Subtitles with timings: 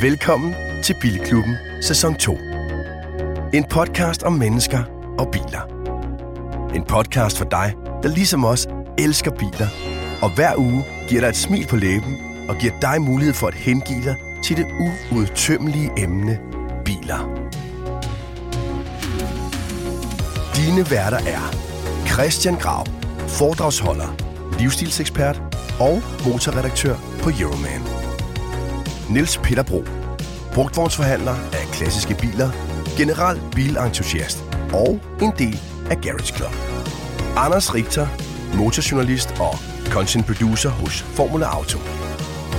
[0.00, 2.38] Velkommen til Bilklubben sæson 2.
[3.54, 4.82] En podcast om mennesker
[5.18, 5.62] og biler.
[6.74, 8.66] En podcast for dig, der ligesom os
[8.98, 9.68] elsker biler,
[10.22, 12.16] og hver uge giver dig et smil på læben
[12.48, 14.66] og giver dig mulighed for at hengive dig til det
[15.12, 16.38] uudtømmelige emne
[16.84, 17.48] biler.
[20.56, 21.54] Dine værter er
[22.06, 22.86] Christian Grav,
[23.28, 24.16] foredragsholder,
[24.58, 25.42] livsstilsekspert
[25.80, 27.95] og motorredaktør på Euroman.
[29.10, 29.84] Niels Peter Bro,
[30.54, 32.50] brugtvognsforhandler af klassiske biler,
[32.96, 35.60] general bilentusiast og en del
[35.90, 36.54] af Garage Club.
[37.36, 38.06] Anders Richter,
[38.56, 39.54] motorjournalist og
[39.90, 41.78] content producer hos Formula Auto.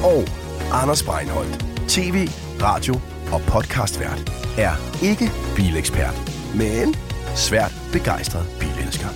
[0.04, 0.24] Og
[0.72, 2.30] Anders Breinholt, tv,
[2.62, 2.94] radio
[3.32, 6.16] og podcastvært, er ikke bilekspert,
[6.56, 6.96] men
[7.36, 9.08] svært begejstret bilelsker.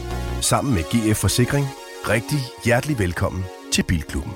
[0.42, 1.66] Sammen med GF Forsikring,
[2.10, 4.34] rigtig hjertelig velkommen til Bilklubben.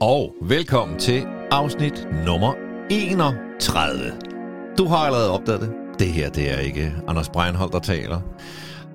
[0.00, 2.54] Og velkommen til afsnit nummer
[2.90, 4.12] 31.
[4.78, 5.70] Du har allerede opdaget det.
[5.98, 8.20] Det her, det er ikke Anders Breinholt, der taler.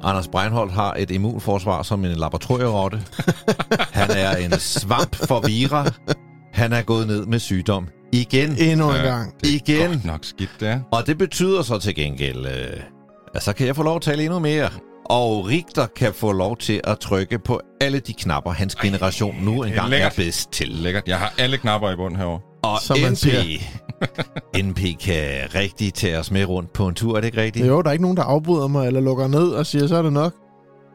[0.04, 3.02] Anders Breinholt har et immunforsvar som en laboratorierotte.
[3.92, 5.86] Han er en svamp for vira.
[6.54, 8.56] Han er gået ned med sygdom igen.
[8.60, 9.34] Endnu en gang.
[9.44, 9.90] Igen.
[9.90, 10.80] Godt nok skidt, det er.
[10.92, 12.80] Og det betyder så til gengæld, øh,
[13.36, 14.70] at så kan jeg få lov at tale endnu mere.
[15.10, 19.62] Og Richter kan få lov til at trykke på alle de knapper, hans generation nu
[19.62, 20.14] er engang er lækkert.
[20.16, 20.68] bedst til.
[20.70, 21.04] Lækkert.
[21.08, 22.40] Jeg har alle knapper i bunden herovre.
[22.64, 23.26] Og Som NP.
[24.64, 27.68] NP kan rigtig tage os med rundt på en tur, er det ikke rigtigt?
[27.68, 30.02] Jo, der er ikke nogen, der afbryder mig eller lukker ned og siger, så er
[30.02, 30.34] det nok.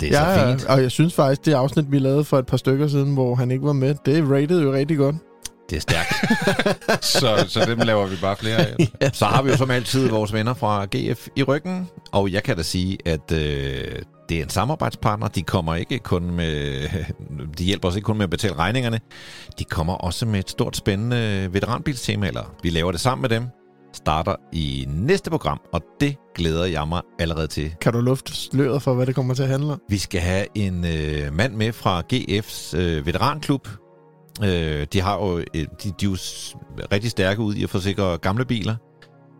[0.00, 0.64] Det er så fint.
[0.64, 3.50] Og jeg synes faktisk, det afsnit, vi lavede for et par stykker siden, hvor han
[3.50, 5.16] ikke var med, det rated jo rigtig godt.
[5.70, 6.14] Det er stærkt.
[7.04, 8.76] Så, så dem laver vi bare flere af.
[9.12, 12.56] Så har vi jo som altid vores venner fra GF i ryggen, og jeg kan
[12.56, 15.28] da sige, at øh, det er en samarbejdspartner.
[15.28, 16.88] De kommer ikke kun med,
[17.58, 19.00] de hjælper os ikke kun med at betale regningerne,
[19.58, 23.46] de kommer også med et stort spændende veteranbilstema, eller vi laver det sammen med dem,
[23.94, 27.74] starter i næste program, og det glæder jeg mig allerede til.
[27.80, 29.80] Kan du lufte sløret for, hvad det kommer til at handle om?
[29.88, 33.68] Vi skal have en øh, mand med fra GF's øh, veteranklub.
[34.44, 36.16] Øh, de har jo, øh, de, de er jo
[36.92, 38.74] rigtig stærke ud i at forsikre gamle biler.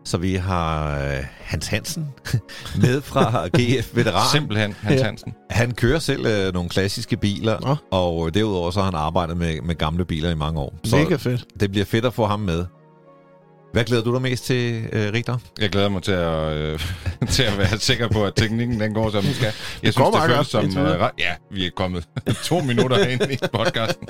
[0.05, 2.07] Så vi har øh, Hans Hansen
[2.81, 4.29] med fra GF Veteran.
[4.31, 5.05] Simpelthen, Hans Ja.
[5.05, 5.33] Hansen.
[5.49, 7.75] Han kører selv øh, nogle klassiske biler, Nå.
[7.91, 10.73] og derudover så har han arbejdet med, med gamle biler i mange år.
[10.83, 11.45] Så Mega fedt.
[11.59, 12.65] det bliver fedt at få ham med.
[13.73, 15.37] Hvad glæder du dig mest til, øh, Richter?
[15.59, 16.79] Jeg glæder mig til at, øh,
[17.35, 19.53] til at være sikker på, at teknikken den går, som den skal.
[19.83, 20.85] Jeg går synes, det føles som...
[20.85, 22.07] Øh, ja, vi er kommet
[22.49, 24.07] to minutter ind i podcasten.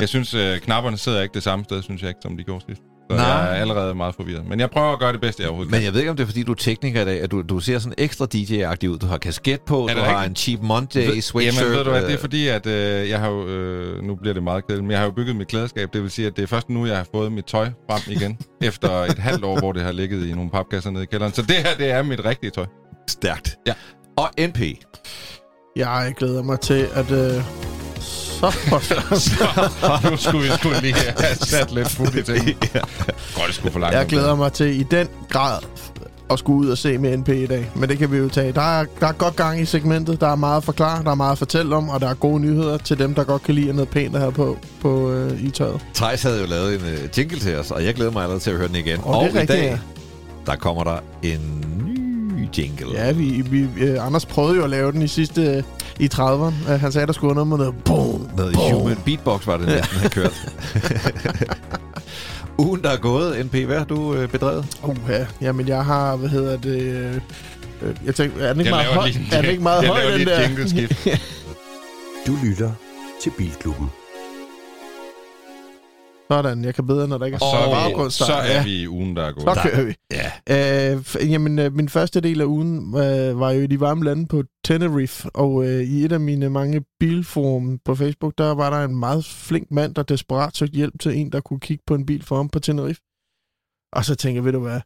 [0.00, 2.62] Jeg synes, øh, knapperne sidder ikke det samme sted, synes jeg ikke, som de går
[2.68, 2.82] sidst.
[3.10, 3.26] Så Nej.
[3.26, 4.46] jeg er allerede meget forvirret.
[4.48, 6.22] Men jeg prøver at gøre det bedste, jeg overhovedet Men jeg ved ikke, om det
[6.22, 8.98] er, fordi du er tekniker i dag, at du, du ser sådan ekstra DJ-agtig ud.
[8.98, 10.30] Du har kasket på, du det har rigtigt?
[10.30, 11.64] en Cheap Monday sweatshirt.
[11.64, 14.14] Jamen, ved du hvad, det er øh, fordi, at øh, jeg har jo, øh, nu
[14.14, 15.92] bliver det meget kedeligt, men jeg har jo bygget mit klædeskab.
[15.92, 18.38] Det vil sige, at det er først nu, jeg har fået mit tøj frem igen,
[18.68, 21.32] efter et halvt år, hvor det har ligget i nogle papkasser nede i kælderen.
[21.32, 22.66] Så det her, det er mit rigtige tøj.
[23.08, 23.56] Stærkt.
[23.66, 23.72] Ja.
[24.16, 24.60] Og NP.
[25.76, 27.10] Jeg glæder mig til, at...
[27.10, 27.75] Øh,
[28.40, 32.54] så for nu skulle vi skulle lige have sat lidt fod i tingene.
[33.36, 33.96] Godt, det skulle for langt.
[33.96, 35.58] Jeg glæder mig til i den grad
[36.30, 37.70] at skulle ud og se med NP i dag.
[37.74, 38.52] Men det kan vi jo tage.
[38.52, 40.20] Der er, der er godt gang i segmentet.
[40.20, 42.40] Der er meget at forklare, der er meget at fortælle om, og der er gode
[42.40, 45.50] nyheder til dem, der godt kan lide noget pænt at have på, på øh, i
[45.50, 45.80] tøjet.
[45.94, 48.50] Thijs havde jo lavet en uh, jingle til os, og jeg glæder mig allerede til
[48.50, 49.00] at høre den igen.
[49.02, 49.78] Og Og, det er i rigtigt, dag, ja.
[50.52, 51.95] der kommer der en ny
[52.58, 52.86] jingle.
[52.94, 55.62] Ja, vi, vi, øh, Anders prøvede jo at lave den i sidste øh,
[56.00, 56.70] i 30'erne.
[56.72, 58.72] Øh, han sagde, der skulle noget med noget boom, Noget boom.
[58.80, 60.32] human beatbox var det næsten, han kørt.
[62.58, 64.66] Ugen, der er gået, NP, hvad har du øh, bedrevet?
[64.82, 65.26] Uh, ja.
[65.40, 66.80] Jamen, jeg har, hvad hedder det...
[66.82, 67.14] Øh,
[68.06, 69.10] jeg tænkte, er den ikke Jeg meget laver høj?
[69.38, 70.42] Er den ikke meget jeg høj, laver den lige et der?
[70.48, 71.06] jingleskift.
[72.26, 72.70] Du lytter
[73.22, 73.90] til Bilklubben.
[76.30, 78.26] Sådan, jeg kan bedre, når der ikke er så, er vi, baggrundsstøj.
[78.26, 79.44] så er vi i ugen, der er gået.
[79.44, 79.94] Så kører vi.
[80.10, 80.94] Ja.
[80.94, 84.26] Øh, jamen, øh, min første del af ugen øh, var jo i de varme lande
[84.26, 88.84] på Tenerife, og øh, i et af mine mange bilforum på Facebook, der var der
[88.84, 92.06] en meget flink mand, der desperat søgte hjælp til en, der kunne kigge på en
[92.06, 93.00] bil for ham på Tenerife.
[93.92, 94.80] Og så tænkte jeg, ved du hvad,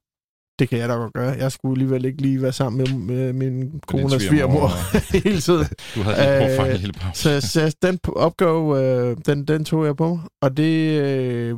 [0.60, 1.30] det kan jeg da godt gøre.
[1.30, 4.68] Jeg skulle alligevel ikke lige være sammen med, med min kones svigermor
[5.24, 5.66] hele tiden.
[5.94, 7.40] Du havde en Øh, pause.
[7.40, 10.20] Så, så den opgave, øh, den, den tog jeg på mig.
[10.42, 11.56] Og det øh,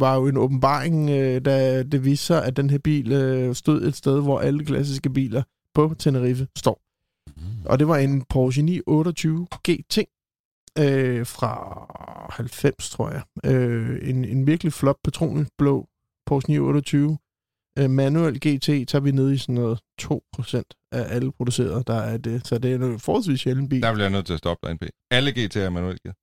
[0.00, 3.82] var jo en åbenbaring, øh, da det viste sig, at den her bil øh, stod
[3.82, 5.42] et sted, hvor alle klassiske biler
[5.74, 6.80] på Tenerife står.
[7.64, 9.98] Og det var en Porsche 928 GT
[10.78, 11.86] øh, fra
[12.30, 13.22] 90, tror jeg.
[13.52, 15.88] Øh, en, en virkelig flot petrolblå
[16.26, 17.18] Porsche 928.
[17.78, 22.16] Øh, manuel GT tager vi ned i sådan noget 2% af alle producerede, der er
[22.16, 22.46] det.
[22.46, 23.82] Så det er en forholdsvis sjælden bil.
[23.82, 24.82] Der bliver jeg nødt til at stoppe dig, NP.
[25.10, 26.14] Alle GT'er er manuelt gear.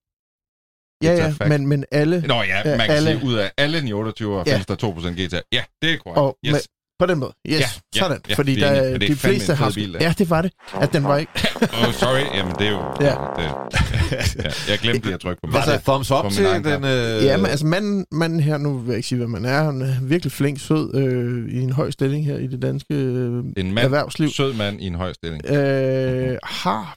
[1.04, 1.50] Ja, ja, fact.
[1.50, 2.22] men, men alle...
[2.28, 4.44] Nå ja, man kan alle- sige, ud af alle 928 Ja.
[4.44, 5.42] findes der 2% GTA.
[5.52, 6.18] Ja, det er korrekt.
[6.20, 6.68] Og yes.
[7.00, 7.32] På den måde.
[7.48, 7.66] Yes, Ja,
[7.96, 8.20] ja, sådan.
[8.30, 8.94] ja, Fordi det er der, enig.
[8.94, 9.72] Er de fleste har...
[9.76, 10.52] bil, ja, det var det.
[10.74, 11.32] At den var ikke...
[11.88, 12.38] Oh, sorry.
[12.38, 12.78] Jamen, det er jo...
[13.02, 13.16] Ja.
[13.38, 16.84] Det, ja, jeg glemte lige at trykke på Var Altså, det thumbs up til den...
[16.84, 17.24] Øh...
[17.26, 19.82] Ja, men altså manden, manden her, nu vil jeg ikke sige, hvad man er, han
[19.82, 23.74] er virkelig flink, sød, øh, i en høj stilling her i det danske øh, En
[23.74, 24.30] mand, erhvervsliv.
[24.30, 25.46] sød mand i en høj stilling.
[25.46, 26.96] Øh, har,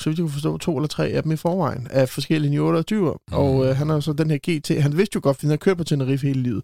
[0.00, 3.14] så vidt jeg kunne forstå, to eller tre af dem i forvejen, af forskellige 928
[3.28, 3.34] mm.
[3.34, 5.56] Og øh, han har så den her GT, han vidste jo godt, at han har
[5.56, 6.62] kørt på Tenerife hele livet.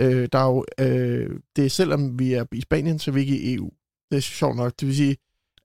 [0.00, 3.20] Øh, der er jo, øh, det er selvom vi er i Spanien, så er vi
[3.20, 3.70] ikke i EU.
[4.10, 4.72] Det er sjovt nok.
[4.80, 5.16] Det vil sige,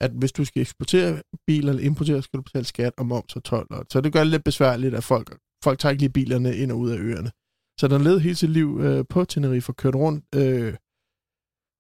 [0.02, 3.44] at hvis du skal eksportere biler eller importere, skal du betale skat og moms og
[3.44, 3.68] tolv.
[3.70, 6.72] Og, så det gør det lidt besværligt, at folk, folk tager ikke lige bilerne ind
[6.72, 7.32] og ud af øerne.
[7.80, 10.26] Så den levede hele sit liv øh, på Tenerife og kørte rundt.
[10.36, 10.74] Øh,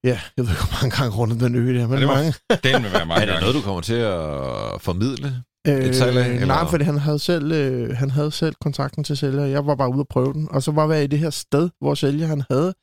[0.03, 2.33] ja, jeg ved ikke, hvor mange gange rundt den ø der, men det var- mange.
[2.63, 3.41] Den vil være Er mange det gange.
[3.41, 5.43] noget, du kommer til at formidle?
[5.67, 6.45] Øh, af, eller?
[6.45, 9.45] nej, fordi han havde, selv, øh, han havde selv kontakten til sælger.
[9.45, 10.47] Jeg var bare ude og prøve den.
[10.51, 12.73] Og så var jeg i det her sted, hvor sælger han havde.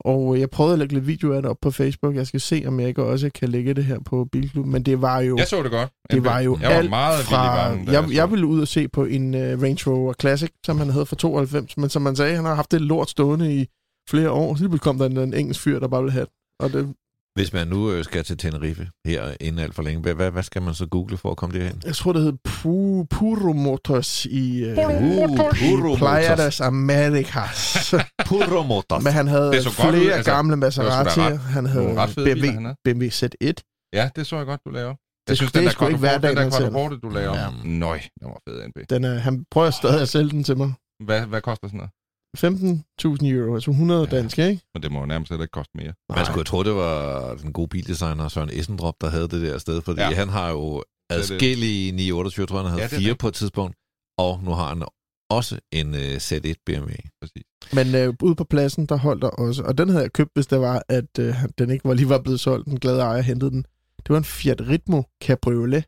[0.00, 2.14] Og jeg prøvede at lægge lidt video af det op på Facebook.
[2.14, 4.66] Jeg skal se, om jeg ikke også kan lægge det her på Bilklub.
[4.66, 5.90] Men det var jo, Jeg så det godt.
[6.10, 7.56] det var jo jeg var alt meget fra...
[7.56, 10.78] varmen, jeg, så jeg ville ud og se på en uh, Range Rover Classic, som
[10.78, 11.76] han havde for 92.
[11.76, 13.66] Men som man sagde, han har haft det lort stående i
[14.10, 14.54] flere år.
[14.54, 16.32] Så lige kom der en, en engelsk fyr, der bare ville have det.
[16.60, 16.94] Og det,
[17.36, 20.62] Hvis man nu øh, skal til Tenerife her inden alt for længe, hvad- hvad, skal
[20.62, 21.82] man så google for at komme derhen?
[21.84, 26.36] jeg tror, det hed Pu, Puro Motors i, uh, Puro i Playa Motors.
[26.38, 27.94] das Americas.
[28.28, 29.04] Puro Motors.
[29.04, 31.36] Men han havde Det godt ud, flere altså, gamle Maserati'er.
[31.36, 32.76] Han havde fede biler, han BMW, havde.
[32.84, 33.90] BMW Z1.
[33.94, 34.90] Ja, det så jeg godt, du lavede.
[34.90, 37.38] Det- Jeg synes, det den er der sgu ikke hverdagen, den der quadruporte, du lavede.
[37.40, 37.46] Ja.
[37.64, 38.90] Nøj, den var fed, NB.
[38.90, 40.72] Den er, han prøver stadig at sælge den til mig.
[41.04, 41.90] Hvad, hvad koster sådan noget?
[42.36, 44.16] 15.000 euro, altså 100 Ja.
[44.16, 44.62] danske, ikke?
[44.74, 45.92] Men det må jo nærmest heller ikke koste mere.
[46.16, 49.58] Man skulle jo tro, det var den gode bildesigner Søren Essendrop, der havde det der
[49.58, 50.10] sted, fordi Ja.
[50.14, 53.18] han har jo adskillige 928, tror jeg, han havde Ja, fire det.
[53.18, 53.76] på et tidspunkt,
[54.18, 54.82] og nu har han
[55.30, 56.90] også en uh, Z1 BMW.
[57.20, 57.42] Præcis.
[57.72, 60.46] Men øh, ude på pladsen, der holdt der også, og den havde jeg købt, hvis
[60.46, 62.66] det var, at øh, den ikke var lige var blevet solgt.
[62.66, 63.62] Den glade ejer hentede den.
[63.98, 65.84] Det var en Fiat Ritmo Cabriolet.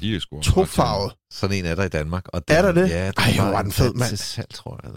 [0.00, 1.12] De er sgu Tofarvet.
[1.32, 2.28] Sådan en er der i Danmark.
[2.28, 2.90] Og Er der det?
[2.90, 4.08] Ja, den Ej, var en den fed, mand.
[4.08, 4.92] til salg, tror jeg.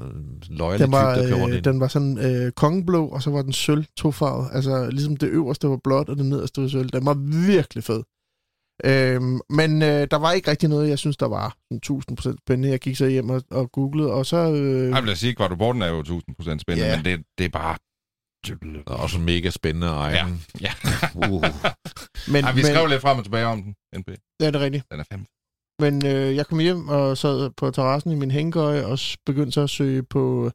[0.49, 3.53] Løjelig Den var, type, der øh, den var sådan øh, kongeblå, og så var den
[3.53, 4.49] sølv tofarvet.
[4.53, 6.89] Altså ligesom det øverste var blåt, og det nederste var sølv.
[6.89, 7.13] Den var
[7.47, 8.03] virkelig fed.
[8.85, 12.01] Øhm, men øh, der var ikke rigtig noget, jeg synes, der var sådan
[12.31, 12.69] 1000% spændende.
[12.69, 14.37] Jeg gik så hjem og, og googlede, og så...
[14.37, 16.95] Øh, Jeg vil da sige, at quadruporten er jo 1000% spændende, Ja.
[16.95, 17.77] men det, det er bare...
[18.85, 20.25] Og også mega spændende eje Ja.
[20.61, 20.71] Ja.
[21.15, 21.43] Uh.
[22.33, 24.09] men, Ej, vi skrev lidt frem og tilbage om den, NB.
[24.41, 24.83] Ja, det er rigtigt.
[24.91, 25.25] Den er fandme.
[25.79, 29.51] Men øh, jeg kom hjem og sad på terrassen i min hængekøje og s- begyndte
[29.51, 30.51] så at søge på,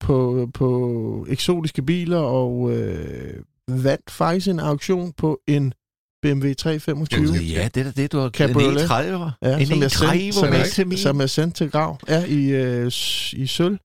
[0.00, 5.74] på, på eksotiske biler og øh, vandt faktisk en auktion på en
[6.22, 7.26] BMW 325.
[7.36, 8.82] Ja, det er da det, du har Cabriolet.
[8.82, 9.30] En E30'er.
[9.42, 10.98] Ja, en som, jeg E30'er sendte, som, med jeg, termin.
[10.98, 11.98] som jeg sendte til grav.
[12.08, 13.78] Ja, i, øh, s- i sølv.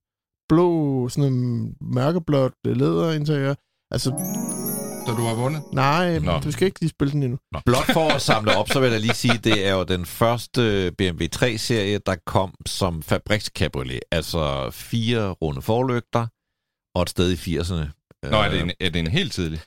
[0.50, 3.54] Blå, sådan en mørkeblåt læderinteriør.
[3.92, 4.10] Altså,
[5.08, 5.64] Så du har vundet?
[5.74, 6.40] nej, Nå.
[6.40, 7.38] du skal ikke lige spille den endnu.
[7.66, 10.92] Blot for at samle op, så vil jeg lige sige, det er jo den første
[10.98, 14.00] BMW 3-serie, der kom som fabrikscabriolet.
[14.12, 16.28] Altså fire runde forlygter
[16.96, 17.86] og et sted i 80'erne.
[18.32, 19.60] Nå, er det en, er det en helt tidlig?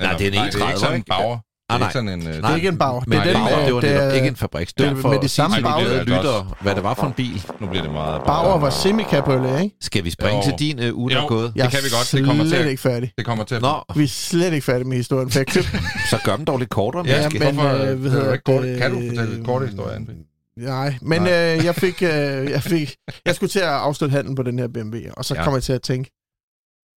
[0.00, 1.38] Nej, det er en nej, det er ikke sådan en E30, bauer.
[1.74, 2.26] Ah, Det er ikke sådan en...
[2.28, 2.94] øh, Det er ikke en bag.
[3.08, 4.72] Det er den, den, Bauer, øh, det var det netop er- ikke en fabriks.
[4.72, 6.04] det er Det var med de samme at sige til de Bauer.
[6.04, 7.42] glade lyttere, hvad det var for en bil.
[7.60, 8.22] Nu bliver det meget...
[8.26, 9.76] Bauer var semi-cabriolet, ikke?
[9.80, 10.42] Skal vi springe Jo.
[10.58, 11.52] til din uh, uge, der er gået?
[11.56, 12.08] Jeg kan vi godt.
[12.12, 13.12] Det kommer til slet ikke færdig.
[13.18, 13.60] Det kommer til.
[13.60, 15.70] Nå, Vi er slet ikke færdige med historien, for jeg købte...
[16.10, 17.04] så gør den dog lidt kortere.
[17.06, 17.38] Ja, måske.
[17.38, 18.78] men- hvorfor- det er jo hedder ikke kort- det?
[18.78, 20.08] kan du fortælle kort historie, NB?
[20.56, 21.56] Nej, men Nej.
[21.58, 22.02] øh, jeg fik...
[22.12, 22.96] Øh, jeg fik...
[23.26, 25.40] Jeg skulle til at afslutte handlen på den her BMW, og så Ja.
[25.40, 25.44] ja.
[25.44, 26.10] kom jeg til at tænke,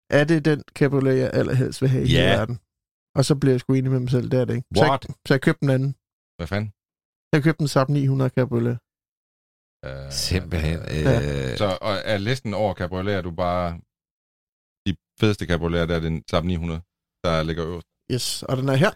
[0.09, 2.17] er det den cabriolet, jeg allerhelst vil have i Ja.
[2.19, 2.59] hele verden?
[3.17, 4.67] Og så blev jeg sgu enig med mig selv, det er det ikke.
[4.75, 5.05] Så What?
[5.07, 5.91] jeg, så jeg købte en anden.
[6.37, 6.69] Hvad fanden?
[7.33, 8.77] Jeg købte en Saab 900 cabriolet.
[9.85, 10.79] Øh, Simpelthen.
[11.07, 11.15] Ja.
[11.51, 13.67] Øh, Så og er listen over cabriolet, er du bare...
[14.85, 16.81] De fedeste cabriolet, der er den Saab 900,
[17.23, 17.87] der ligger øverst.
[18.13, 18.91] Yes, og den er her.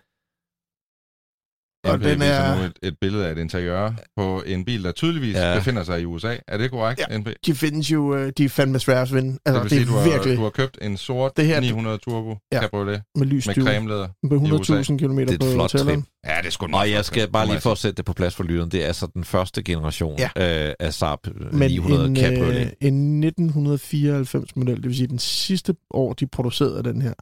[1.83, 4.91] Og NP den er- nu et, et billede af et interiør på en bil, der
[4.91, 5.57] tydeligvis Ja.
[5.57, 6.35] befinder sig i USA.
[6.47, 7.17] Er det korrekt, Ja.
[7.17, 7.27] NP?
[7.45, 8.15] De findes jo...
[8.15, 9.37] Øh, de er fandme svære at vinde.
[9.45, 11.45] Altså, det det, vil sige, er du virkelig har, du har købt en sort Det
[11.45, 12.61] her- 900 Turbo Ja.
[12.61, 14.07] cabriolet med lys med cremelæder.
[14.29, 14.95] på 100.000 USA.
[14.97, 16.01] km Det er et på flot tælleren.
[16.01, 16.09] trip.
[16.25, 18.35] Ja, det er sgu Og jeg skal bare lige for at sætte det på plads
[18.35, 20.67] for lytteren, det er altså den første generation Ja.
[20.69, 21.19] øh, af Saab
[21.51, 22.61] Men 900 en, Cabriolet.
[22.61, 27.13] øh, en 1994-model, det vil sige den sidste år, de producerede den her.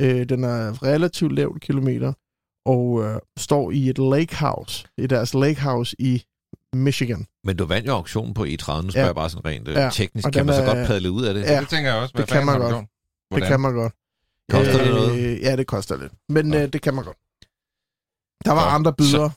[0.00, 2.12] Øh, den er relativt lavt kilometer,
[2.64, 6.22] og øh, står i et lake house, i deres lake house i
[6.72, 7.26] Michigan.
[7.44, 9.04] Men du vandt jo auktionen på E30, nu spørger Ja.
[9.06, 10.26] jeg bare sådan rent øh, Ja, teknisk.
[10.26, 11.42] og Kan man så er- godt padle ud af det?
[11.42, 11.60] Ja.
[11.60, 12.14] Det tænker jeg også.
[12.14, 12.70] Hvad det kan man godt.
[12.72, 12.80] gjort?
[12.84, 12.88] Det
[13.30, 13.48] Hvordan?
[13.48, 13.92] kan man godt.
[14.50, 15.18] Koster det noget?
[15.18, 16.12] Øh, ja, det koster lidt.
[16.28, 17.16] Men øh, det kan man godt.
[18.44, 19.30] Der var andre bydere.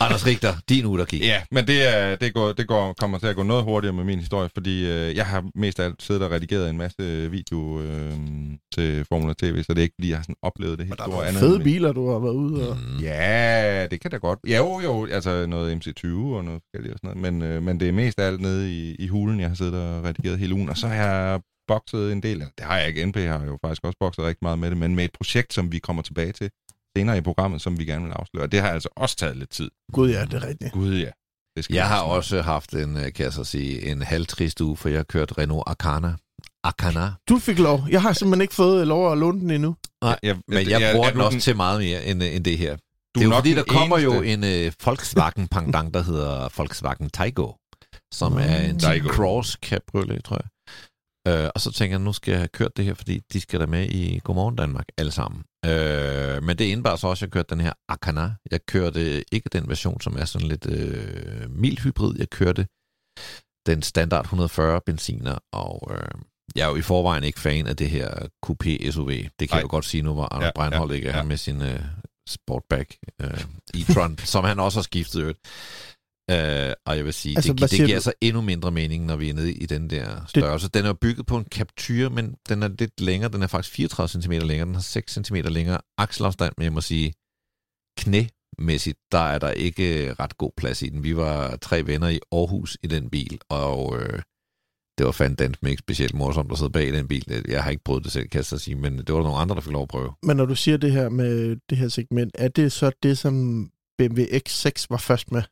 [0.00, 1.20] Anders Richter, din uge, der gik.
[1.22, 4.04] Ja, men det, er, det, går, det går, kommer til at gå noget hurtigere med
[4.04, 7.80] min historie, fordi øh, jeg har mest af alt siddet og redigeret en masse video
[7.80, 8.12] øh,
[8.74, 11.04] til Formula TV, så det er ikke fordi, jeg har sådan oplevet det helt Der
[11.04, 11.40] store andet.
[11.40, 12.76] fede biler, du har været ude og...
[12.76, 12.98] Mm.
[13.02, 14.38] Ja, det kan da godt.
[14.48, 17.80] Ja, jo, jo, altså noget MC20 og noget forskelligt og sådan noget, men, øh, men
[17.80, 20.54] det er mest af alt nede i, i hulen, jeg har siddet og redigeret hele
[20.54, 23.44] ugen, og så har jeg bokset en del, eller det har jeg ikke, NP har
[23.44, 26.02] jo faktisk også bokset rigtig meget med det, men med et projekt, som vi kommer
[26.02, 26.50] tilbage til
[26.96, 29.50] senere i programmet, som vi gerne vil afsløre, og det har altså også taget lidt
[29.50, 29.70] tid.
[29.92, 30.72] Gud ja, det er rigtigt.
[30.72, 31.10] Gud ja.
[31.56, 34.76] Det skal Jeg har også haft en, øh, kan jeg så sige, en halvtrist uge,
[34.76, 36.14] for jeg har kørt Renault Arcana.
[36.64, 37.12] Arcana.
[37.28, 37.80] Du fik lov.
[37.90, 39.76] Jeg har simpelthen ikke fået lov at låne den endnu.
[40.02, 42.44] Nej, jeg, Men jeg er- bruger er den også til meget mere end, øh, end
[42.44, 42.76] det her.
[42.76, 42.80] Du
[43.14, 46.02] det er jo nok fordi, den der kommer jo eneste- en uh, Volkswagen pendant, der
[46.02, 47.52] hedder Volkswagen Taigo,
[48.14, 48.38] som Mm.
[48.38, 49.08] er en Taigo.
[49.08, 50.48] Cross Cabriolet, tror jeg.
[51.44, 53.60] Uh, og så tænker jeg, nu skal jeg have kørt det her, fordi de skal
[53.60, 55.42] da med i Godmorgen Danmark, alle sammen.
[55.64, 58.34] Uh, men det indebar så også, at jeg kørte den her Arcana.
[58.50, 62.14] Jeg kørte ikke den version, som er sådan lidt uh, mild hybrid.
[62.18, 62.66] Jeg kørte
[63.66, 66.20] den standard 140 benziner, og uh,
[66.56, 68.10] jeg er jo i forvejen ikke fan af det her
[68.46, 69.08] Coupé SUV.
[69.08, 69.56] Det kan Nej.
[69.56, 71.22] jeg jo godt sige nu, hvor Anders Ja, Breinholt ja, ikke er ja.
[71.22, 71.80] med sin uh,
[72.28, 73.44] Sportback uh,
[73.74, 75.38] e-tron, som han også har skiftet øvrigt.
[76.32, 78.02] Uh, og jeg vil sige, Altså, altså, det, det giver du?
[78.02, 80.68] så endnu mindre mening, når vi er nede i den der størrelse.
[80.68, 83.32] Den er bygget på en Captur, men den er lidt længere.
[83.32, 84.66] Den er faktisk 34 cm længere.
[84.66, 87.12] Den har 6 cm længere akselafstand, men jeg må sige,
[87.98, 91.02] knæmæssigt, der er der ikke ret god plads i den.
[91.02, 94.22] Vi var tre venner i Aarhus i den bil, og øh,
[94.98, 97.44] det var fandme ikke specielt morsomt at sidde bag i den bil.
[97.48, 99.38] Jeg har ikke prøvet det selv, kan jeg så sige, men det var der nogle
[99.38, 100.12] andre, der fik lov at prøve.
[100.22, 103.66] Men når du siger det her med det her segment, er det så det, som
[103.98, 105.42] BMW X6 var først med?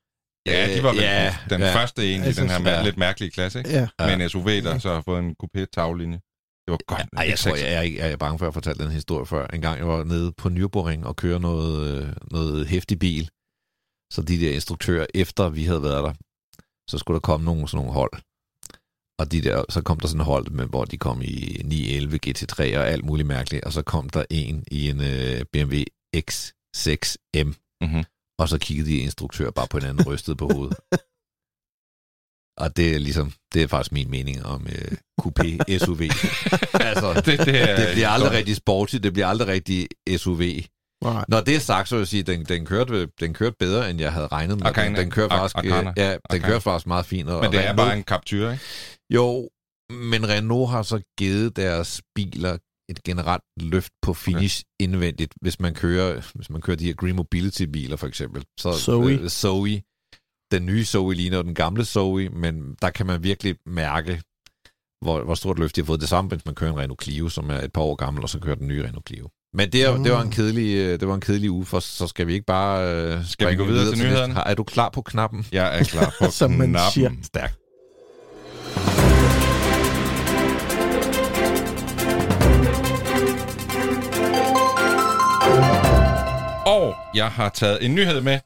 [0.47, 1.75] Ja, de var vel Ja, ja, den ja.
[1.75, 2.77] første egentlig, Altså, den her ja.
[2.79, 2.83] ja.
[2.83, 3.71] lidt mærkelige klasse, ikke?
[3.71, 3.89] Ja.
[3.99, 6.19] Med en SUV, der så har fået en coupé-taglinje.
[6.65, 7.09] Det var godt.
[7.17, 9.47] Ej, jeg tror, jeg er, ikke, jeg er bange for at fortælle den historie før.
[9.47, 13.31] En gang jeg var nede på Nürburgring og køre noget, øh, noget hæftig bil.
[14.13, 16.13] Så de der instruktører, efter vi havde været der,
[16.91, 18.13] så skulle der komme nogle sådan nogle hold.
[19.19, 22.19] Og de der, så kom der sådan et hold, med, hvor de kom i 911
[22.27, 23.65] GT3 og alt muligt mærkeligt.
[23.65, 25.83] Og så kom der en i en øh, BMW
[26.17, 27.49] X6M.
[27.81, 28.05] Mhm.
[28.43, 30.77] Og så kiggede de instruktører bare på hinanden rystede på hovedet.
[32.63, 36.01] Og det er ligesom, det er faktisk min mening om øh, coupé SUV.
[36.91, 38.39] altså, det, det, er det bliver aldrig godt.
[38.39, 40.41] rigtig sporty, det bliver aldrig rigtig SUV.
[41.05, 41.25] Nej.
[41.29, 43.91] Når det er sagt, så vil jeg sige, at den, den, kørte, den kørte bedre,
[43.91, 44.67] end jeg havde regnet med.
[44.67, 44.89] Arcana.
[44.89, 45.93] Den, den kørte faktisk, Arcana.
[45.97, 46.47] ja, den Arcana.
[46.49, 47.29] kørte faktisk meget fint.
[47.29, 48.65] Og, Men det er Renault- bare en Captur, ikke?
[49.15, 49.49] Jo,
[49.93, 52.59] men Renault har så givet deres biler
[52.89, 54.85] et generelt løft på finish okay.
[54.85, 58.45] indvendigt, hvis man kører, hvis man kører de her Green Mobility biler for eksempel.
[58.61, 59.13] Så Zoe.
[59.13, 59.83] Øh, Zoe.
[60.53, 64.23] Den nye Zoe ligner den gamle Zoe, men der kan man virkelig mærke,
[65.05, 66.01] hvor, hvor stort løft de har fået.
[66.01, 68.29] Det samme, hvis man kører en Renault Clio, som er et par år gammel, og
[68.29, 69.29] så kører den nye Renault Clio.
[69.55, 70.03] Men det, er, Mm.
[70.03, 72.47] det, var en kedelig, øh, det var en kedelig uge, for så skal vi ikke
[72.47, 74.05] bare øh, Skal vi gå videre til næste?
[74.05, 74.35] nyhederne?
[74.35, 75.47] Har- Er du klar på knappen?
[75.53, 76.93] Jeg er klar på Som man knappen.
[76.93, 77.11] siger.
[77.23, 77.59] Stærkt.
[87.15, 88.39] Jeg har taget en nyhed med.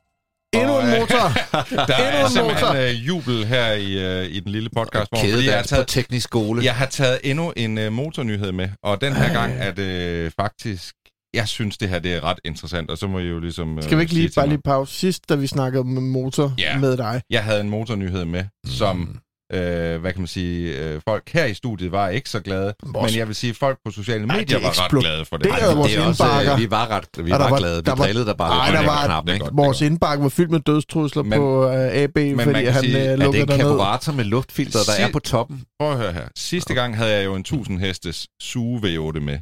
[0.55, 1.17] Endnu en øh, motor!
[1.89, 2.81] Der Endnu er en simpelthen motor.
[2.81, 5.11] øh, jubel her i, øh, i den lille podcast.
[5.11, 6.65] hvor- Kæde fordi jeg har på taget, teknisk skole.
[6.65, 8.69] jeg har taget endnu en øh, motornyhed med.
[8.83, 10.95] Og den her gang er det faktisk...
[11.35, 13.83] Jeg synes, det her det er ret interessant, og så må I jo ligesom...
[13.83, 14.95] Skal vi ikke lige bare lige pause?
[14.95, 16.79] Sidst, da vi snakkede om motor Ja.
[16.79, 17.23] med dig.
[17.31, 19.19] Jeg havde en motornyhed med, som,
[19.53, 23.13] øh, hvad kan man sige, øh, folk her i studiet var ikke så glade, Vores-
[23.13, 25.37] men jeg vil sige, at folk på sociale Ej, medier det var ret glade for
[25.37, 25.45] det.
[25.45, 26.53] det Ej, vores det er også, indbakker.
[26.55, 27.77] øh, vi var ret vi var, var- glade.
[27.77, 29.45] Vi der var- drillede der bare Ej, der var- knappen, det ikke?
[29.45, 29.53] godt.
[29.53, 32.97] det Vores indbakke var fyldt med dødstrusler Men- på uh, AB, man fordi han sige,
[32.97, 33.65] uh, er Er det lukkede en derned.
[33.65, 35.65] karburator med luftfilter, der er på toppen?
[35.81, 36.29] Prøv at høre her.
[36.37, 39.39] Sidste gang havde jeg jo en 1000 hestes Suge V8 med.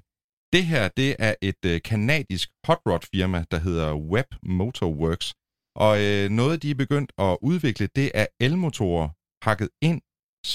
[0.53, 5.33] Det her, det er et øh, kanadisk hot rod firma, der hedder Web Motorworks.
[5.77, 9.09] Og øh, noget, de er begyndt at udvikle, det er elmotorer
[9.45, 10.01] pakket ind,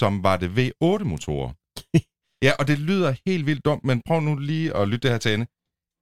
[0.00, 1.50] som var det V8-motorer.
[2.46, 5.18] ja, og det lyder helt vildt dumt, men prøv nu lige at lytte det her
[5.18, 5.46] til ende.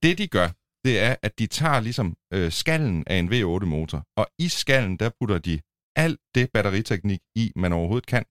[0.03, 0.47] Det, de gør,
[0.85, 5.09] det er, at de tager ligesom øh, skallen af en V8-motor, og i skallen, der
[5.19, 5.59] putter de
[5.95, 8.23] alt det batteriteknik i, man overhovedet kan.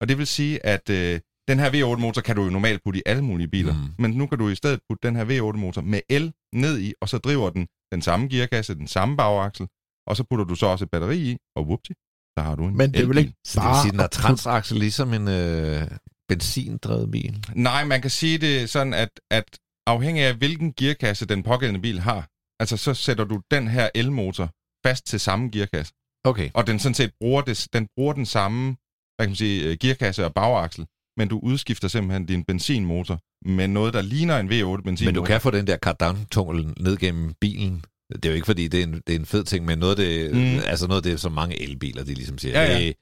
[0.00, 3.02] Og det vil sige, at øh, den her V8-motor kan du jo normalt putte i
[3.06, 3.94] alle mulige biler, Mm.
[3.98, 7.08] men nu kan du i stedet putte den her V8-motor med el ned i, og
[7.08, 9.66] så driver den den samme gearkasse, den samme bagaksel,
[10.06, 11.92] og så putter du så også et batteri i, og whoopty,
[12.38, 14.06] så har du en Men det er vel ikke Så det vil sige, den er
[14.06, 15.88] transaksel ligesom en øh,
[16.28, 17.44] benzindrevet bil.
[17.54, 19.44] Nej, man kan sige det sådan, at, at
[19.86, 22.28] afhængig af hvilken gearkasse den pågældende bil har,
[22.60, 24.50] altså så sætter du den her elmotor
[24.86, 25.92] fast til samme gearkasse.
[26.24, 26.50] Okay.
[26.54, 28.76] Og den sådan set bruger, det, den bruger den samme
[29.16, 33.68] hvad kan man sige, øh, gearkasse og bagaksel, men du udskifter simpelthen din benzinmotor med
[33.68, 35.04] noget, der ligner en V8 benzinmotor.
[35.04, 37.84] Men du kan få den der kardan-tunnel ned gennem bilen.
[38.12, 39.90] Det er jo ikke, fordi det er en, det er en fed ting, men noget
[39.90, 40.60] af det, Mm.
[40.66, 42.78] altså noget af det, som mange elbiler, de ligesom siger, Ja, ja.
[42.78, 42.92] "Hey,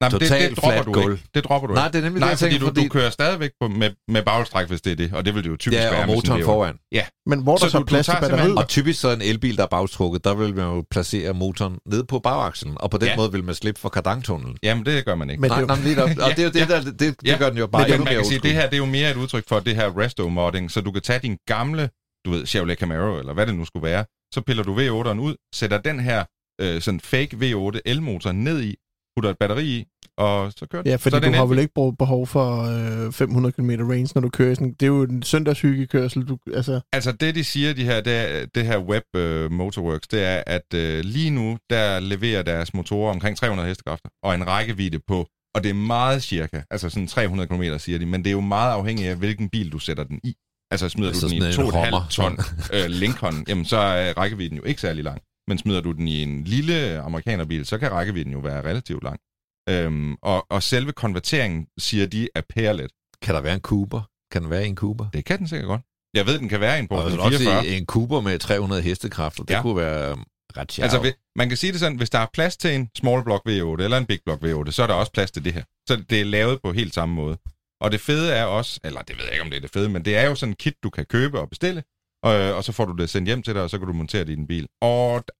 [0.00, 1.12] Nej, men det, Totalt det dropper du gulv.
[1.12, 1.24] ikke.
[1.34, 1.92] Det dropper du Nej, ikke.
[1.92, 3.90] det er nemlig Nej, det, jeg fordi, tænker, du, fordi du kører stadigvæk på, med,
[4.08, 6.06] med bagstræk, hvis det er det, og det vil det jo typisk ja, være og
[6.06, 6.74] med motoren foran.
[7.26, 8.58] Men hvor er Så der så du- plads til batteriet?
[8.58, 12.04] Og typisk så en elbil, der er bagtrukket, der vil man jo placere motoren ned
[12.04, 13.10] på bagakslen, og på den Ja.
[13.10, 13.16] ja.
[13.16, 14.56] måde vil man slippe for kardantunnelen.
[14.62, 15.40] Jamen, det gør man ikke.
[15.40, 16.08] Men Nej, det er jo- men lige op.
[16.30, 16.66] Og det er jo det, Ja.
[16.66, 17.36] der, det, det Ja.
[17.38, 19.10] gør den jo bare Men endnu man kan sige, det her det er jo mere
[19.10, 21.90] et udtryk for det her resto-modding, så du kan tage din gamle,
[22.24, 24.04] du ved, Chevrolet Camaro, eller hvad det nu skulle være,
[24.34, 26.24] så piller du V8'eren ud, sætter den her
[26.60, 28.76] øh, sådan fake V8 elmotor ned i,
[29.16, 29.84] putter et batteri i,
[30.18, 30.90] og så kører den.
[30.90, 32.46] Ja, så fordi er du har vel ikke brug- behov for
[33.06, 34.72] øh, 500 km range, når du kører sådan.
[34.72, 36.28] Det er jo en søndagshyggekørsel.
[36.28, 40.08] Du, altså, Altså det, de siger, de her, det, er, det her Web uh, Motorworks,
[40.08, 44.46] det er, at uh, lige nu, der leverer deres motorer omkring 300 hestekræfter, og en
[44.46, 48.30] rækkevidde på, og det er meget cirka, altså sådan 300 km, siger de, men det
[48.30, 50.34] er jo meget afhængigt af, hvilken bil du sætter den i.
[50.70, 52.38] Altså smider Altså du den i sådan en en Hummer, 2,5 ton
[52.72, 55.20] øh, Lincoln, jamen så er rækkevidden jo ikke særlig lang.
[55.48, 59.20] Men smider du den i en lille amerikanerbil, så kan rækkevidden jo være relativt lang.
[59.68, 62.90] Øhm, og, og selve konverteringen, siger de, er pærlet.
[63.22, 64.00] Kan der være en Cooper?
[64.32, 65.06] Kan den være en Cooper?
[65.12, 65.80] Det kan den sikkert godt.
[66.14, 67.62] Jeg ved, den kan være en på Og jeg en vil også 44.
[67.64, 69.62] sige, en Cooper med 300 hestekræfter, det Ja.
[69.62, 70.16] kunne være
[70.56, 70.84] ret sjovt.
[70.94, 73.82] Altså, man kan sige det sådan, hvis der er plads til en small block V8
[73.82, 75.62] eller en big block V8, så er der også plads til det her.
[75.88, 77.36] Så det er lavet på helt samme måde.
[77.80, 79.88] Og det fede er også, eller det ved jeg ikke, om det er det fede,
[79.88, 81.82] men det er jo sådan en kit, du kan købe og bestille,
[82.22, 84.24] og, og så får du det sendt hjem til dig, og så kan du montere
[84.24, 84.68] det i din bil.
[84.80, 85.32] Og der,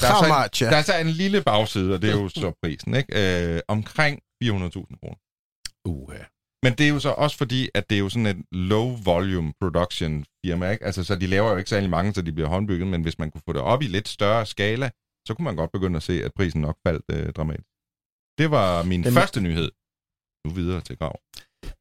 [0.00, 2.52] der, er, så en, der er så en lille bagside, og det er jo så
[2.62, 3.54] prisen, ikke?
[3.54, 5.18] Øh, omkring 400.000 kroner.
[5.84, 6.14] Uh,
[6.64, 9.52] Men det er jo så også fordi, at det er jo sådan et low volume
[9.60, 10.84] production firma, ikke?
[10.84, 13.30] Altså, så de laver jo ikke særlig mange, så de bliver håndbygget, men hvis man
[13.30, 14.90] kunne få det op i lidt større skala,
[15.26, 17.68] så kunne man godt begynde at se, at prisen nok faldt øh, dramatisk.
[18.38, 19.12] Det var min Den...
[19.12, 19.70] første nyhed.
[20.44, 21.20] Nu videre til Grav.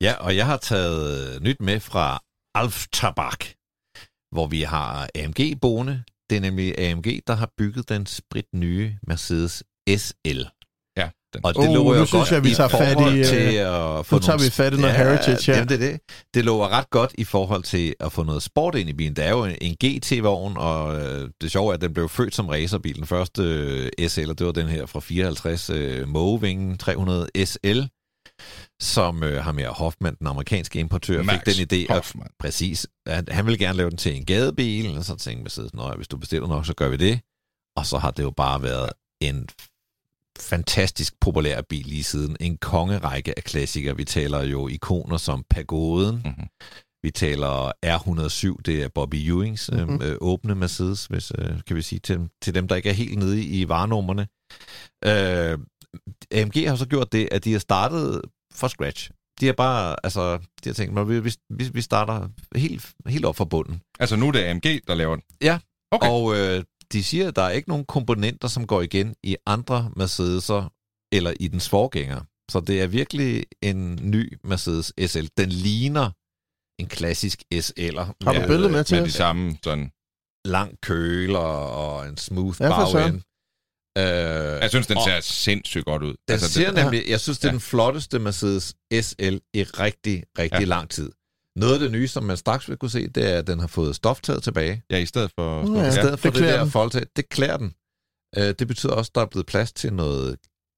[0.01, 2.19] Ja, og jeg har taget øh, nyt med fra
[2.55, 3.45] Alf Tabak,
[4.31, 6.03] hvor vi har AMG boende.
[6.29, 9.63] Det er nemlig AMG, der har bygget den sprit nye Mercedes
[9.97, 10.41] SL.
[10.97, 11.45] Ja, den.
[11.45, 13.55] Og det lover nu jo synes godt jeg, vi i tager fat i, øh, til
[13.55, 15.53] at få nu tager vi fat i noget heritage her.
[15.53, 15.99] Jamen, det er det.
[16.33, 19.15] Det lover ret godt i forhold til at få noget sport ind i bilen.
[19.15, 22.35] Der er jo en, en GT-vogn, og øh, det sjove er, at den blev født
[22.35, 22.95] som racerbil.
[22.95, 23.41] Den første
[24.07, 27.81] SL, og det var den her fra 54 øh, Moving 300 SL,
[28.81, 32.27] som øh, har med Hoffman, den amerikanske importør, Max fik den idé at Hoffman.
[32.39, 32.87] Præcis.
[33.05, 36.07] At han ville gerne lave den til en gadebil, og så tænkte Mercedes, at hvis
[36.07, 37.21] du bestiller nok, så gør vi det.
[37.77, 38.89] Og så har det jo bare været
[39.21, 39.49] en
[40.39, 42.37] fantastisk populær bil lige siden.
[42.39, 43.97] En kongerække af klassikere.
[43.97, 46.15] Vi taler jo ikoner som Pagoden.
[46.25, 46.47] Mhm.
[47.03, 49.93] Vi taler R107, det er Bobby Ewings mm-hmm.
[49.93, 50.01] Mhm.
[50.01, 53.19] øh, åbne Mercedes, hvis, øh, kan vi sige, til, til dem, der ikke er helt
[53.19, 54.27] nede i, i varenummerne.
[55.05, 55.59] Øh,
[56.31, 58.21] AMG har så gjort det, at de har startet
[58.59, 59.09] fra scratch.
[59.39, 61.33] De har bare, altså, de har tænkt, "Nå, vi, vi,
[61.73, 63.81] vi starter helt, helt op fra bunden.
[63.99, 65.23] Altså, nu er det AMG, der laver den.
[65.41, 65.59] Ja.
[65.91, 66.07] Okay.
[66.09, 69.91] Og øh, de siger, at der er ikke nogen komponenter, som går igen i andre
[69.99, 70.63] Mercedes'er
[71.11, 72.21] eller i dens forgænger.
[72.51, 75.25] Så det er virkelig en ny Mercedes SL.
[75.37, 76.11] Den ligner
[76.81, 78.05] en klassisk SL'er.
[78.23, 79.91] Har du billedet med til Med de samme sådan...
[80.45, 83.21] Lang køler og en smooth Ja, bagend.
[83.99, 86.07] Øh, Jeg synes, den ser sindssygt godt ud.
[86.09, 87.53] Den altså, siger det, nemlig, jeg synes, det er Ja.
[87.53, 90.65] den flotteste Mercedes SL i rigtig, rigtig Ja.
[90.65, 91.11] lang tid.
[91.55, 93.67] Noget af det nye, som man straks vil kunne se, det er, at den har
[93.67, 94.83] fået stoftaget tilbage.
[94.91, 95.77] Ja, i stedet for...
[95.79, 96.71] Ja, I stedet for det det, der den.
[96.71, 97.03] foldtag.
[97.15, 97.73] Det klæder den.
[98.37, 100.37] Øh, det betyder også, at der er blevet plads til noget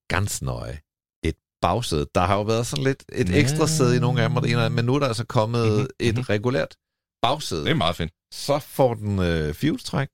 [0.09, 0.79] ganz nøje.
[1.23, 2.05] Et bagsæde.
[2.15, 3.39] Der har jo været sådan lidt et Ja.
[3.39, 5.65] ekstra sæde i nogle af dem, og det ene men nu er der altså kommet
[5.67, 5.87] Mhm, mm-hmm.
[5.99, 6.21] et mhm.
[6.23, 6.75] regulært
[7.21, 7.63] bagsæde.
[7.63, 8.11] Det er meget fedt.
[8.33, 10.07] Så får den øh, fjulstræk.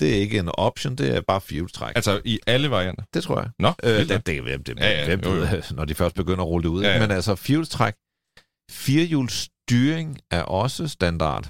[0.00, 1.92] Det er ikke en option, det er bare fjulstræk.
[1.96, 3.02] Altså, i alle varianter.
[3.14, 3.50] Det tror jeg.
[3.58, 5.46] Nå, Øh, det, det, det, det, Ja, ja, hvem jo, jo.
[5.70, 6.82] når de først begynder at rulle det ud.
[6.82, 6.98] Ja, Ja.
[7.00, 7.94] Men altså, fjulstræk,
[8.70, 11.48] firehjulsstyring er også standard.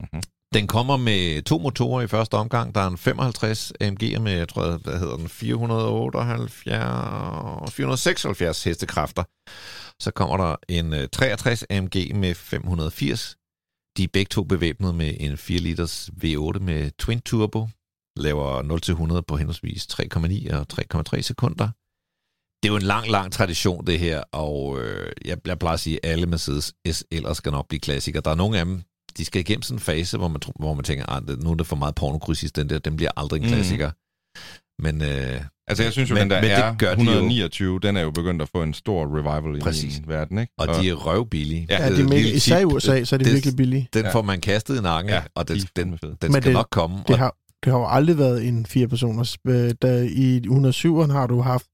[0.00, 0.22] Mhm.
[0.54, 2.74] Den kommer med to motorer i første omgang.
[2.74, 9.22] Der er en 55 AMG med, jeg tror, hvad hedder den, 478, 476 hestekræfter.
[10.02, 13.36] Så kommer der en øh, 63 AMG med 580.
[13.96, 17.68] De er begge to bevæbnet med en 4 liters V8 med twin turbo.
[18.16, 18.62] Laver
[19.18, 20.66] 0-100 på henholdsvis 3,9 og
[21.16, 21.68] 3,3 sekunder.
[22.62, 25.80] Det er jo en lang, lang tradition, det her, og øh, jeg, jeg plejer at
[25.80, 28.22] sige, at alle Mercedes SL'er skal nok blive klassikere.
[28.22, 28.82] Der er nogle af dem,
[29.16, 31.66] de skal igennem sådan en fase, hvor man, hvor man tænker, at nu er det
[31.66, 33.52] for meget pornokrydsis, den der, den bliver aldrig en Mhm.
[33.54, 33.90] klassiker.
[34.82, 37.10] Men øh, Altså, jeg synes jo, Men- den der men det er gør de jo.
[37.10, 40.00] 129, den er jo begyndt at få en stor revival i Præcis.
[40.00, 40.52] min verden, ikke?
[40.58, 41.66] og de er røvbillige.
[41.70, 43.88] Ja, Ja, de er mega, især i USA, så er de det- virkelig billige.
[43.94, 44.10] Den Ja.
[44.12, 46.68] får man kastet i nakken, Ja, og den, de den, den Men skal det- nok
[46.70, 46.96] komme.
[46.98, 49.36] Det og har, det har jo aldrig været en fire-personers.
[49.48, 51.66] Øh, Da I 107'eren har du haft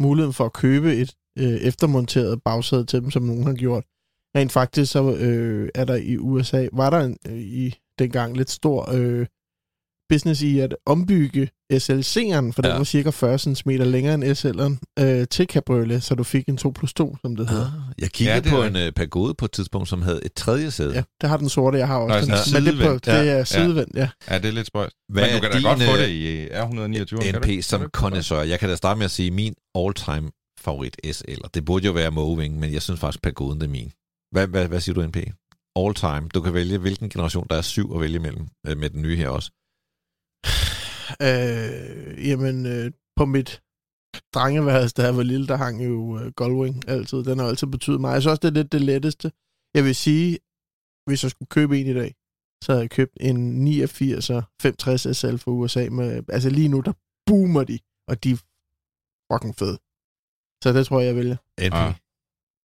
[0.00, 3.84] muligheden for at købe et øh, eftermonteret bagsæde til dem, som nogen har gjort.
[4.36, 8.50] Rent faktisk så øh, er der i USA, var der en, øh, i dengang lidt
[8.50, 9.26] stor øh,
[10.10, 12.62] business i at ombygge SLC'eren, for ja.
[12.62, 12.76] den Ja.
[12.76, 16.70] var cirka 40 cm længere end SL'eren, øh, til cabriolet, så du fik en 2
[16.70, 17.66] plus 2, som det hedder.
[17.66, 20.70] Ah, jeg kiggede Ja, på en uh, pagode på et tidspunkt, som havde et tredje
[20.70, 20.94] sæde.
[20.94, 22.30] Ja, det har den sorte, jeg har også.
[22.30, 23.04] Nå, den, men det, er på, sidevendt.
[23.06, 24.08] det er sidevendt, ja.
[24.30, 24.96] Ja, det er lidt spøjst.
[25.12, 27.32] Hvad Men du kan da godt få øh, det i R129.
[27.32, 28.42] kan du som connoisseur.
[28.42, 31.92] Jeg kan da starte med at sige, min all-time favorit SL, og det burde jo
[31.92, 33.92] være Moving, men jeg synes faktisk, pagoden er min.
[34.32, 35.16] Hvad, hvad, hvad siger du, NP?
[35.76, 36.28] All-time.
[36.34, 39.16] Du kan vælge, hvilken generation der er syv at vælge mellem øh, med den nye
[39.16, 39.50] her også.
[41.22, 43.62] Øh, jamen, øh, på mit
[44.34, 47.18] drengeværelse, da jeg var lille, der hang jo øh, Goldwing altid.
[47.24, 48.12] Den har altid betydet mig.
[48.12, 49.32] Jeg synes også, det er lidt det letteste.
[49.74, 50.38] Jeg vil sige,
[51.06, 52.14] hvis jeg skulle købe en i dag,
[52.64, 54.26] så havde jeg købt en 89
[54.62, 55.88] 560 SL fra USA.
[55.90, 56.92] Med, altså lige nu, der
[57.26, 58.36] boomer de, og de er
[59.32, 59.78] fucking fede.
[60.62, 61.36] Så det tror jeg, jeg vælger.
[61.58, 61.94] Ah.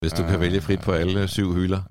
[0.01, 1.81] Hvis du kan vælge frit på alle syv hylder.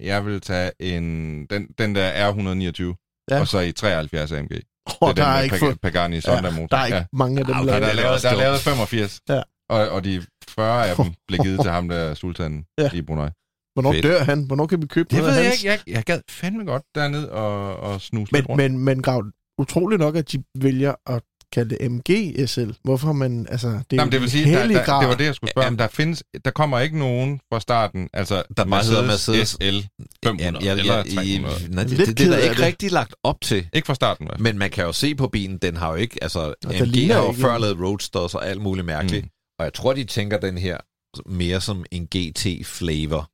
[0.00, 1.04] Jeg vil tage en,
[1.46, 2.98] den, den der R129,
[3.30, 3.40] Ja.
[3.40, 4.52] og så i 73 AMG.
[4.88, 7.04] Det Og er der er ikke Pag- Pagani Sonda ja, der er ikke Ja.
[7.12, 9.42] mange af dem, Ah, der er, det lavet, der er lavet 85, Ja.
[9.70, 12.90] og, og de 40 af dem blev givet til ham der sultanen Ja.
[12.92, 13.28] i Brunei.
[13.74, 14.02] Hvornår Fedt.
[14.04, 14.42] dør han?
[14.46, 15.64] Hvornår kan vi købe Det noget ved af jeg hans?
[15.64, 15.70] ikke.
[15.86, 18.62] Jeg, jeg gad fandme godt derned og, og snuse Men, lidt rundt.
[18.62, 19.24] men, men Grav,
[19.58, 22.70] utroligt nok, at de vælger at kalde det MG SL.
[22.82, 25.00] Hvorfor man, altså, det er Jamen, det vil sige, der, der, grad.
[25.00, 25.76] det var det, jeg skulle spørge om.
[25.76, 29.48] Der, findes, der kommer ikke nogen fra starten, altså Der bare hedder Mercedes.
[29.48, 29.78] SL
[30.24, 31.74] 500 Jamen, eller 300.
[31.74, 32.60] nej, det, det, det er der ikke det.
[32.60, 33.68] rigtig lagt op til.
[33.72, 34.38] Ikke fra starten, hvad?
[34.38, 37.22] Men man kan jo se på bilen, den har jo ikke, altså Og ligner har
[37.22, 39.24] jo ikke før lavet roadsters og alt muligt mærkeligt.
[39.24, 39.30] Mm.
[39.58, 40.78] Og jeg tror, de tænker den her
[41.26, 43.28] mere som en GT-flavor.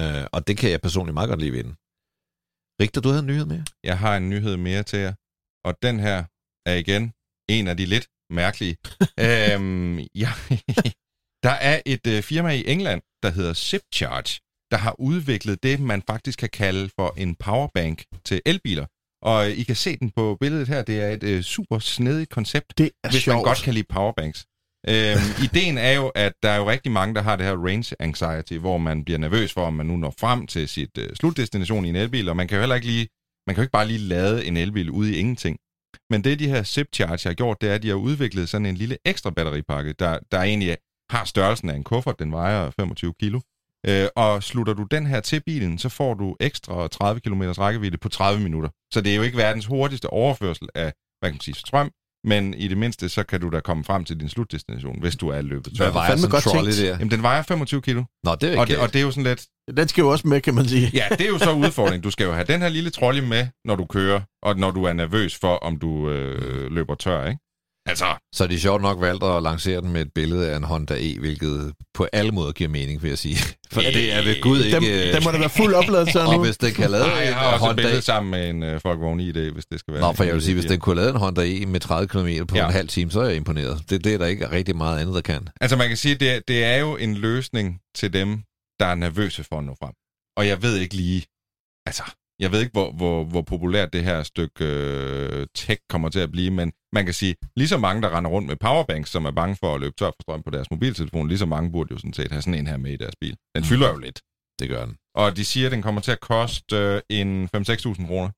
[0.00, 1.74] Uh, og det kan jeg personligt meget godt lide ved den.
[2.80, 3.62] Richter, du havde en nyhed med?
[3.84, 5.12] Jeg har en nyhed mere til jer,
[5.64, 6.24] og den her
[6.66, 7.12] er igen
[7.52, 8.76] en af de lidt mærkelige.
[9.26, 10.32] øhm, ja,
[11.46, 16.02] der er et øh, firma i England, der hedder Zipcharge, der har udviklet det, man
[16.06, 18.86] faktisk kan kalde for en powerbank til elbiler.
[19.22, 20.82] Og øh, I kan se den på billedet her.
[20.82, 23.36] Det er et øh, super snedigt koncept, Det er hvis sjovt.
[23.36, 24.46] man godt kan lide powerbanks.
[24.88, 27.96] Øhm, ideen er jo, at der er jo rigtig mange, der har det her range
[27.98, 31.84] anxiety, hvor man bliver nervøs for, om man nu når frem til sit øh, slutdestination
[31.84, 33.08] i en elbil, og man kan jo heller ikke lige,
[33.46, 35.58] man kan jo ikke bare lige lade en elbil ude i ingenting.
[36.10, 38.74] Men det, de her Zipcharge har gjort, det er, at de har udviklet sådan en
[38.74, 40.76] lille ekstra batteripakke, der, der egentlig
[41.10, 43.40] har størrelsen af en kuffert, den vejer 25 kilo.
[43.88, 47.98] Øh, og slutter du den her til bilen, så får du ekstra 30 km rækkevidde
[47.98, 48.70] på 30 minutter.
[48.92, 51.90] Så det er jo ikke verdens hurtigste overførsel af, hvad kan man sige, strøm,
[52.24, 55.28] men i det mindste, så kan du da komme frem til din slutdestination, hvis du
[55.28, 55.84] er løbet tør.
[55.84, 56.88] Hvad vejer sådan godt trolley der?
[56.88, 59.10] Jamen, den vejer 25 kilo, Nå, det er og ikke det, og det er jo
[59.10, 59.46] sådan lidt...
[59.76, 60.90] Den skal jo også med, kan man sige.
[60.94, 62.02] Ja, det er jo så udfordringen.
[62.02, 64.84] Du skal jo have den her lille trolley med, når du kører, og når du
[64.84, 67.40] er nervøs for, om du øh, løber tør, ikke?
[67.86, 70.64] Altså, Så er de sjovt nok valgt at lancere den med et billede af en
[70.64, 73.36] Honda E, hvilket på alle måder giver mening, vil jeg sige.
[73.72, 74.76] For det er ved Gud ikke...
[74.76, 76.44] Dem, øh, dem må da være fuld opladelse og nu.
[76.44, 78.62] hvis den kan lade nej, jeg en har også et Honda billede sammen med en
[78.62, 80.02] øh, Volkswagen ID, hvis det skal være...
[80.02, 82.08] Nå, for jeg vil sige, hvis det den kunne lade en Honda E med 30
[82.08, 82.60] km på Ja.
[82.62, 82.66] ja.
[82.66, 83.82] en halv time, så er jeg imponeret.
[83.90, 85.48] Det, det er der ikke rigtig meget andet, der kan.
[85.60, 88.42] Altså, man kan sige, det, er- det er jo en løsning til dem,
[88.80, 89.92] der er nervøse for at nå frem.
[90.36, 91.24] Og jeg ved ikke lige...
[91.86, 92.02] Altså,
[92.40, 96.32] jeg ved ikke, hvor, hvor, hvor populært det her stykke øh, tech kommer til at
[96.32, 99.30] blive, men man kan sige, lige så mange, der render rundt med powerbanks, som er
[99.30, 101.98] bange for at løbe tør for strøm på deres mobiltelefon, lige så mange burde jo
[101.98, 103.36] sådan set have sådan en her med i deres bil.
[103.56, 104.20] Den fylder jo lidt.
[104.60, 104.96] Det gør den.
[105.14, 108.30] Og de siger, at den kommer til at koste øh, en 5-6.000 kroner,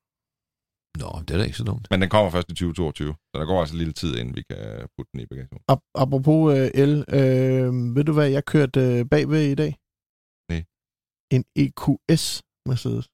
[1.02, 1.86] Nå, det er da ikke så dumt.
[1.90, 4.88] men den kommer først i 2022, så der går altså lidt tid, inden vi kan
[4.96, 5.58] putte den i bagagen.
[5.72, 9.72] Ap- apropos øh, el, øh, ved du hvad jeg kørte øh, bagved i dag?
[10.50, 10.62] Nej.
[11.36, 12.24] En EQS
[12.68, 13.06] Mercedes.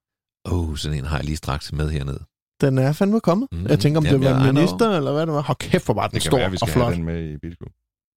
[0.52, 2.22] Åh, oh, sådan en har jeg lige straks med hernede.
[2.60, 3.48] Den er fandme kommet.
[3.52, 3.66] Mm.
[3.68, 5.40] Jeg tænker, om Jamen, det var jeg en er minister, eller hvad det var.
[5.42, 6.84] Hold kæft, hvor var den Det kan stor være, vi og skal flot.
[6.86, 7.70] have den med i bilklub.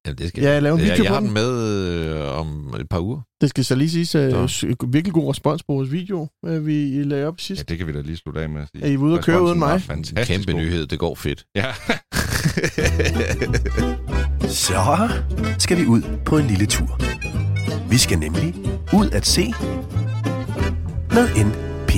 [0.06, 1.34] Jamen, det skal Ja, jeg en jeg, video jeg på har den.
[1.34, 1.52] med
[2.16, 3.22] øh, om et par uger.
[3.42, 4.34] Det skal så lige siges, øh,
[4.94, 7.60] virkelig god respons på vores video, øh, vi lagde op sidst.
[7.60, 8.84] Ja, det kan vi da lige slutte af med at sige.
[8.84, 9.82] Er I ude at køre uden mig?
[9.82, 10.60] Fantastisk Kæmpe god.
[10.60, 11.46] nyhed, det går fedt.
[11.56, 11.66] Ja.
[14.48, 15.10] Så
[15.60, 17.00] skal vi ud på en lille tur.
[17.90, 18.56] Vi skal nemlig
[18.94, 19.54] ud at se
[21.12, 21.92] med NP.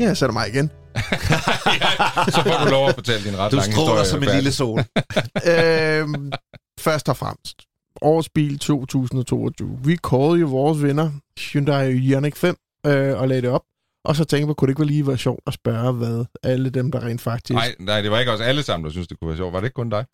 [0.00, 0.70] Ja, så er det mig igen.
[2.34, 4.06] så får du lov at fortælle din ret Du lange stråler historie.
[4.06, 4.78] som en lille sol.
[5.52, 6.32] øhm,
[6.80, 7.62] først og fremmest.
[8.02, 9.78] Årets bil 2022.
[9.84, 11.10] Vi kårede jo vores vinder,
[11.52, 13.62] Hyundai Ioniq 5, øh, og lagde det op.
[14.04, 16.92] Og så tænkte jeg, kunne det ikke lige være sjovt at spørge, hvad alle dem,
[16.92, 17.54] der rent faktisk...
[17.54, 19.52] Nej, nej, det var ikke os alle sammen, der synes det kunne være sjovt.
[19.52, 20.04] Var det ikke kun dig?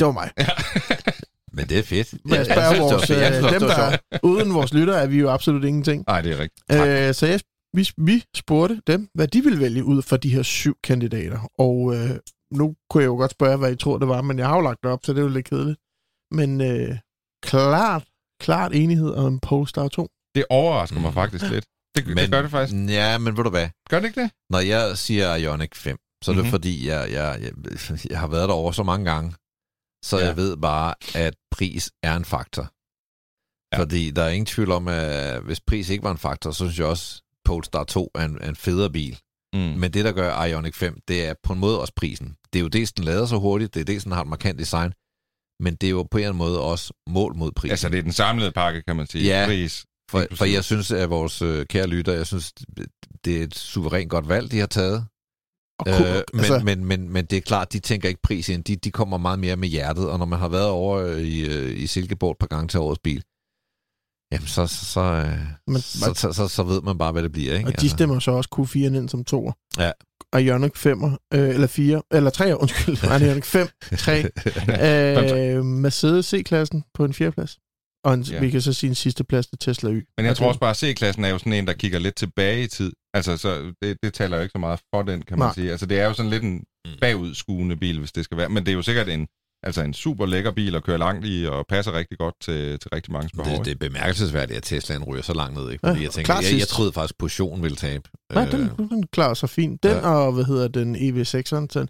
[0.00, 0.30] Det var mig.
[1.56, 2.12] Men det er fedt.
[2.24, 3.20] Men jeg Jeg spørger synes, det var vores, fedt.
[3.20, 6.04] Jeg øh, synes dem, der er uden vores lytter, er vi jo absolut ingenting.
[6.06, 7.08] Nej, det er rigtigt.
[7.08, 7.40] Øh, så jeg,
[7.76, 11.40] vi, vi spurgte dem, hvad de ville vælge ud fra de her syv kandidater.
[11.58, 12.10] Og øh,
[12.52, 14.60] nu kunne jeg jo godt spørge, hvad I tror, det var, men jeg har jo
[14.60, 15.78] lagt det op, så det er jo lidt kedeligt.
[16.30, 16.98] Men øh,
[17.42, 18.04] klart,
[18.40, 20.08] klart enighed om Polestar 2.
[20.34, 21.64] Det overrasker mig faktisk lidt.
[21.96, 22.76] Det, Men, det gør det faktisk.
[22.88, 23.68] Ja, men ved du hvad?
[23.90, 24.30] Gør det ikke det?
[24.50, 26.50] Når jeg siger Ioniq 5, så er det Mhm.
[26.50, 27.52] fordi, jeg, jeg, jeg,
[28.10, 29.30] jeg har været derovre så mange gange,
[30.04, 30.26] så Ja.
[30.26, 32.62] jeg ved bare, at pris er en faktor.
[33.74, 33.80] Ja.
[33.80, 36.78] Fordi der er ingen tvivl om, at hvis pris ikke var en faktor, så synes
[36.78, 39.18] jeg også, Polestar 2 er en, er en federe bil.
[39.54, 39.60] Mm.
[39.60, 42.36] Men det, der gør Ioniq 5, det er på en måde også prisen.
[42.52, 44.58] Det er jo dels, den lader så hurtigt, det er dels, den har et markant
[44.58, 44.92] design,
[45.60, 47.70] men det er jo på en eller anden måde også mål mod prisen.
[47.70, 49.24] Altså, det er den samlede pakke, kan man sige.
[49.24, 49.46] Ja.
[49.46, 49.84] Pris.
[50.10, 50.36] For, Inklusive.
[50.36, 52.52] for jeg synes, at vores øh, kære lytter, jeg synes,
[53.24, 55.06] det er et suverænt godt valg, de har taget.
[55.78, 58.64] Og Øh, men, altså, men, men, men det er klart, de tænker ikke pris ind.
[58.64, 61.82] De, de kommer meget mere med hjertet, og når man har været over i, øh,
[61.82, 63.22] i Silkeborg et par gange til årets bil,
[64.34, 67.32] jamen så, så, så, øh, Men- så, så, så, så ved man bare, hvad det
[67.32, 67.56] bliver.
[67.56, 67.68] Ikke?
[67.68, 69.52] og de stemmer så også Q4 ind som toer.
[69.78, 69.90] Ja.
[70.32, 73.68] Og Ioniq 5'er, øh, eller 4, eller 3'er, undskyld, nej, Ioniq 5,
[73.98, 74.22] 3,
[75.56, 77.58] øh, Mercedes C-klassen på en fjerdeplads.
[78.04, 78.40] Og en, Ja.
[78.40, 79.92] vi kan så sige en sidste plads til Tesla Y.
[79.92, 82.16] Men jeg Altså, tror også bare, at C-klassen er jo sådan en, der kigger lidt
[82.16, 82.92] tilbage i tid.
[83.14, 85.54] Altså, så det, det taler jo ikke så meget for den, kan man Nej.
[85.54, 85.70] sige.
[85.70, 86.64] Altså, det er jo sådan lidt en
[87.00, 88.48] bagudskuende bil, hvis det skal være.
[88.48, 89.26] Men det er jo sikkert en,
[89.66, 92.88] altså en super lækker bil at køre langt i, og passer rigtig godt til, til
[92.94, 93.56] rigtig mange behov.
[93.56, 95.70] det, det er bemærkelsesværdigt, at Teslaen ryger så langt ned.
[95.70, 95.86] Ikke?
[95.86, 98.08] Ja, Fordi jeg, tænker, jeg, jeg troede faktisk, at Position ville tabe.
[98.34, 99.82] Nej, Øh, den, den klarer sig fint.
[99.82, 100.08] Den Ja.
[100.08, 101.88] og, hvad hedder den, EV6'eren, den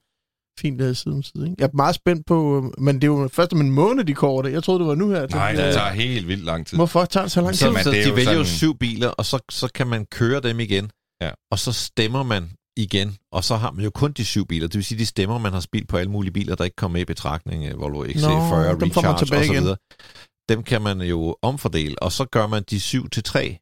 [0.60, 1.44] fint der side om side.
[1.44, 1.56] Ikke?
[1.58, 4.14] Jeg er meget spændt på, øh, men det er jo først om en måned, de
[4.14, 4.52] kårer det.
[4.52, 5.26] Jeg troede, det var nu her.
[5.26, 6.78] Nej, det, øh, tager helt vildt lang tid.
[6.78, 7.82] Hvorfor tager det så lang Så, tid?
[7.82, 10.06] Så det er de jo vælger jo sådan- syv biler, og så, så kan man
[10.06, 10.90] køre dem igen.
[11.22, 11.30] Ja.
[11.50, 14.66] Og så stemmer man igen, og så har man jo kun de syv biler.
[14.68, 16.92] Det vil sige, de stemmer, man har spildt på alle mulige biler, der ikke kommer
[16.92, 17.64] med i betragtning.
[17.66, 19.62] øh, Volvo XC40, Nå, dem får man Recharge så igen.
[19.62, 19.76] videre.
[20.48, 23.58] Dem kan man jo omfordele, og så gør man de syv til tre,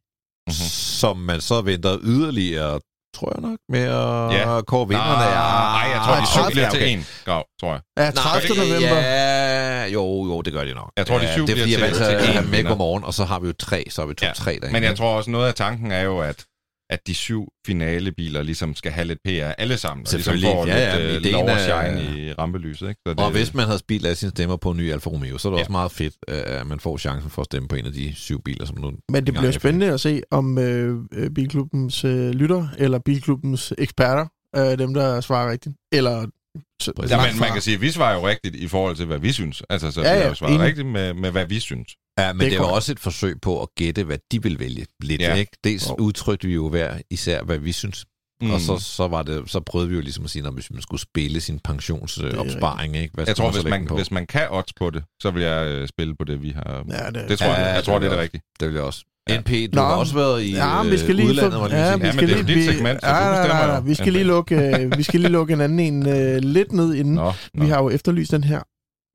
[0.48, 0.54] Mhm.
[1.00, 2.80] som man så venter yderligere,
[3.16, 4.54] tror jeg nok, med at Ja.
[4.54, 4.60] ja.
[4.62, 5.08] kåre vinderne.
[5.12, 7.80] Nej, jeg tror, Nej, de syv bliver til en grav, tror jeg.
[7.98, 8.54] Ja, 30.
[8.56, 8.96] Nej, november.
[8.96, 10.92] Ja, jo, jo, det gør de nok.
[10.96, 12.64] Jeg tror, de Ja, syv Det er fordi, jeg bliver er til- til én med
[12.64, 14.72] godmorgen, og så har vi jo tre, så har vi to, Ja, tre derinde.
[14.72, 16.44] Men jeg tror også, noget af tanken er jo, at
[16.92, 20.50] at de syv finalebiler ligesom skal have lidt PR alle sammen, og ligesom Selvfølgelig.
[20.50, 22.88] får Ja, ja, lidt øh, ideen lov og er- i rampelyset.
[22.88, 23.00] Ikke?
[23.06, 25.38] Så det, Og hvis man havde spildt af sine stemmer på en ny Alfa Romeo,
[25.38, 25.60] så er det Ja.
[25.60, 25.62] ja.
[25.62, 28.14] også meget fedt, øh, at man får chancen for at stemme på en af de
[28.14, 28.92] syv biler, som nu...
[29.12, 33.72] Men det bliver er spændende at se, om øh, øh, Bilklubbens øh, lytter, eller Bilklubbens
[33.78, 34.26] eksperter,
[34.56, 36.26] øh, dem der svarer rigtigt, eller
[36.82, 36.92] så.
[37.08, 39.32] Ja, men man kan sige, at vi svarer jo rigtigt i forhold til, hvad vi
[39.32, 39.62] synes.
[39.70, 40.66] Altså, så Ja, ja, vi har jo svaret enig.
[40.66, 41.96] rigtigt med, med, hvad vi synes.
[42.18, 42.74] Ja, men Det det, korrekt.
[42.74, 45.34] også et forsøg på at gætte, hvad de vil vælge lidt, Ja.
[45.34, 45.52] ikke?
[45.64, 45.94] Dels Jo.
[45.98, 48.04] udtrykte vi jo hver især, hvad vi synes,
[48.42, 48.50] mm.
[48.50, 51.00] og så, så, var det, så prøvede vi jo ligesom at sige, hvis man skulle
[51.00, 53.14] spille sin pensionsopsparing, ikke?
[53.14, 53.96] Hvad jeg tror, så hvis man, på?
[53.96, 56.84] hvis man kan odds på det, så vil jeg øh, spille på det, vi har.
[56.88, 57.58] Ja, det, Det tror jeg.
[57.58, 58.42] Ja, Jeg det tror, vil det er det jeg rigtige.
[58.60, 59.04] Det vil jeg også.
[59.28, 59.40] Ja.
[59.40, 61.88] NP, du Nå, har også været i Ja, vi skal øh, lige udlandet, lige ja,
[61.90, 63.48] ja, vi men skal det er lige, vi, segment, ja, nej, jo.
[63.48, 66.36] nej, vi skal Ja, lige lukke, øh, vi skal lige lukke en anden en øh,
[66.38, 67.14] lidt ned inden.
[67.14, 67.64] Nå, nå.
[67.64, 68.60] Vi har jo efterlyst den her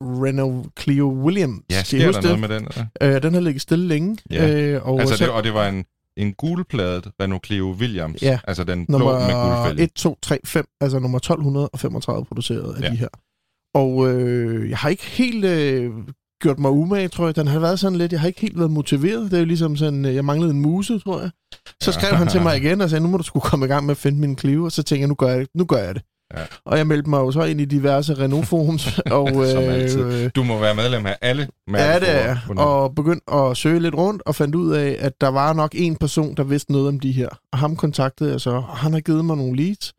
[0.03, 1.61] Renault Clio Williams.
[1.71, 2.67] Ja, sker der noget med den?
[3.01, 3.15] eller?
[3.15, 4.17] Øh, den har ligget stille længe.
[4.31, 4.49] Ja.
[4.55, 5.85] Øh, og Altså, så, det, og det var en,
[6.17, 8.21] en gulpladet Renault Clio Williams.
[8.21, 8.39] Ja.
[8.47, 9.83] Altså den blå nummer med guldfælge.
[9.83, 12.85] 1, 2, 3, 5, altså nummer 1235 produceret af Ja.
[12.85, 12.91] ja.
[12.91, 13.07] de her.
[13.75, 15.91] Og øh, jeg har ikke helt øh,
[16.41, 17.35] gjort mig umage, tror jeg.
[17.35, 19.31] Den har været sådan lidt, jeg har ikke helt været motiveret.
[19.31, 21.29] Det er jo ligesom sådan, øh, jeg manglede en muse, tror jeg.
[21.83, 23.85] Så skrev han til mig igen og sagde, nu må du skulle komme i gang
[23.85, 24.63] med at finde min Clio.
[24.65, 25.49] Og så tænkte jeg, nu gør jeg, det.
[25.55, 26.03] nu gør jeg det.
[26.37, 26.43] Ja.
[26.65, 28.99] Og jeg meldte mig jo så ind i diverse Renault-forums.
[29.17, 30.23] og, Som altid.
[30.23, 32.63] øh, Du må være medlem af alle Ja, mærkeforer det er.
[32.63, 35.95] Og begyndte at søge lidt rundt, og fandt ud af, at der var nok en
[35.95, 37.29] person, der vidste noget om de her.
[37.53, 39.93] Og ham kontaktede jeg så, og han har givet mig nogle leads.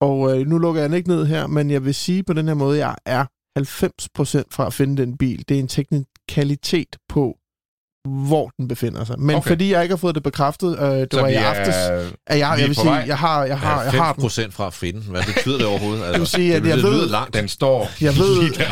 [0.00, 2.46] Og øh, nu lukker jeg den ikke ned her, men jeg vil sige på den
[2.48, 3.28] her måde, jeg er 90%
[4.50, 5.44] fra at finde den bil.
[5.48, 7.36] Det er en teknikalitet på,
[8.28, 9.20] hvor den befinder sig.
[9.20, 9.48] Men Okay.
[9.48, 11.74] fordi jeg ikke har fået det bekræftet, øh, det Så var i er- aftes,
[12.26, 13.04] at jeg, er jeg vil på sige, vej.
[13.06, 14.20] jeg har, jeg har, jeg har den.
[14.22, 15.00] procent fra at finde.
[15.00, 16.02] Hvad betyder det overhovedet?
[16.04, 17.34] Altså, vil sige, at det, jeg det ved- lyder langt.
[17.34, 18.52] Den står Jeg ved, lige.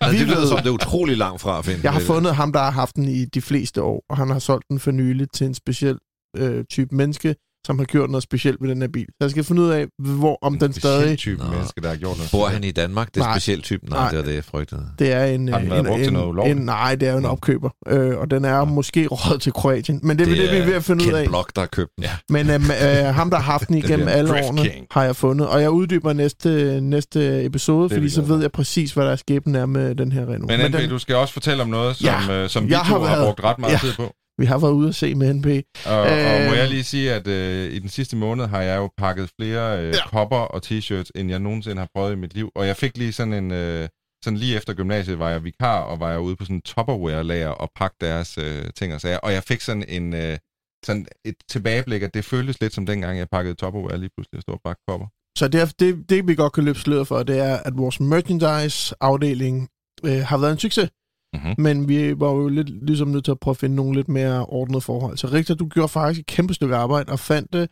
[0.00, 1.80] Nej, vi det lyder ved- som, det er utrolig langt fra at finde.
[1.82, 4.38] Jeg har fundet ham, der har haft den i de fleste år, og han har
[4.38, 5.98] solgt den for nylig til en speciel
[6.36, 7.34] øh, type menneske,
[7.66, 9.06] som har gjort noget specielt ved den her bil.
[9.06, 11.18] Så jeg skal finde ud af, hvor, om den stadig...
[11.18, 11.50] type Nå.
[11.50, 12.30] menneske, der har gjort noget.
[12.32, 13.14] Bor han i Danmark?
[13.14, 13.34] Det er Nej.
[13.34, 13.86] specielt type?
[13.90, 14.10] Nej, Nej.
[14.10, 14.82] det er det, jeg frygtede.
[14.98, 15.48] Det er en...
[15.48, 16.58] Har den øh, været en, brugt til en, noget ulovligt?
[16.58, 20.00] en, Nej, det er jo en opkøber, øh, og den er måske råd til Kroatien.
[20.02, 21.22] Men det, det, det, vi er ved at finde ud af.
[21.22, 22.04] Ken Block, der har købt den.
[22.04, 22.10] Ja.
[22.28, 24.86] Men øh, øh, ham, der har haft den igennem alle Drift årene, King.
[24.90, 25.48] har jeg fundet.
[25.48, 29.12] Og jeg uddyber næste, næste episode, Det er fordi så ved jeg præcis, hvad der
[29.12, 30.46] er skæbnen er med den her Renault.
[30.46, 32.82] Men, Men den, du skal også fortælle om noget, som, Ja, øh, som vi har
[32.82, 33.78] har, brugt ret meget Ja.
[33.78, 34.12] tid på.
[34.38, 35.46] Vi har været ude at se med NP.
[35.86, 36.06] Og, og
[36.46, 36.58] må Øh.
[36.58, 39.88] jeg lige sige, at øh, i den sidste måned har jeg jo pakket flere øh,
[39.94, 40.08] Ja.
[40.08, 42.50] kopper og t-shirts, end jeg nogensinde har prøvet i mit liv.
[42.54, 43.50] Og jeg fik lige sådan en...
[43.50, 43.88] Øh,
[44.24, 47.48] sådan lige efter gymnasiet var jeg vikar, og var jeg ude på sådan en Tupperware-lager
[47.48, 49.18] og pakke deres øh, ting og sager.
[49.18, 50.14] Og jeg fik sådan en...
[50.14, 50.38] Øh,
[50.86, 54.42] sådan et tilbageblik, at det føltes lidt som dengang, jeg pakkede Tupperware lige pludselig og
[54.42, 55.06] stod og pakke kopper.
[55.38, 58.00] Så det, er, det, det, vi godt kan løbe sløret for, det er, at vores
[58.00, 59.68] merchandise-afdeling
[60.04, 60.90] øh, har været en succes.
[61.34, 61.54] Mhm.
[61.58, 64.46] Men vi var jo lidt ligesom nødt til at prøve at finde nogle lidt mere
[64.46, 65.16] ordnede forhold.
[65.16, 67.68] Så Richter, du gjorde faktisk et kæmpe stykke arbejde og fandt øh,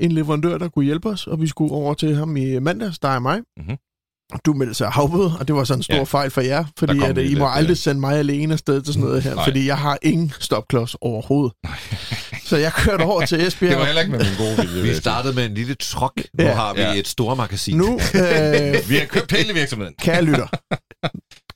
[0.00, 3.14] en leverandør, der kunne hjælpe os, og vi skulle over til ham i mandags, dig
[3.16, 3.40] og mig.
[3.56, 3.76] Mhm.
[4.46, 6.02] Du meldte sig havbøde, og det var sådan en stor Ja.
[6.02, 8.82] fejl for jer, fordi at, lige I må lidt, aldrig øh, sende mig alene afsted
[8.82, 9.44] til sådan noget her, Nej.
[9.44, 11.52] fordi jeg har ingen stopklods overhovedet.
[12.50, 13.70] Så jeg kørte over til Esbjerg.
[13.70, 14.82] Det var heller ikke med min gode vilje.
[14.82, 16.12] vil Vi startede med en lille trok.
[16.38, 16.54] Nu Ja.
[16.54, 16.94] har vi Ja.
[16.94, 17.76] et store magasin.
[17.76, 19.94] Nu, øh, Vi har købt hele virksomheden.
[20.00, 20.46] kære lytter,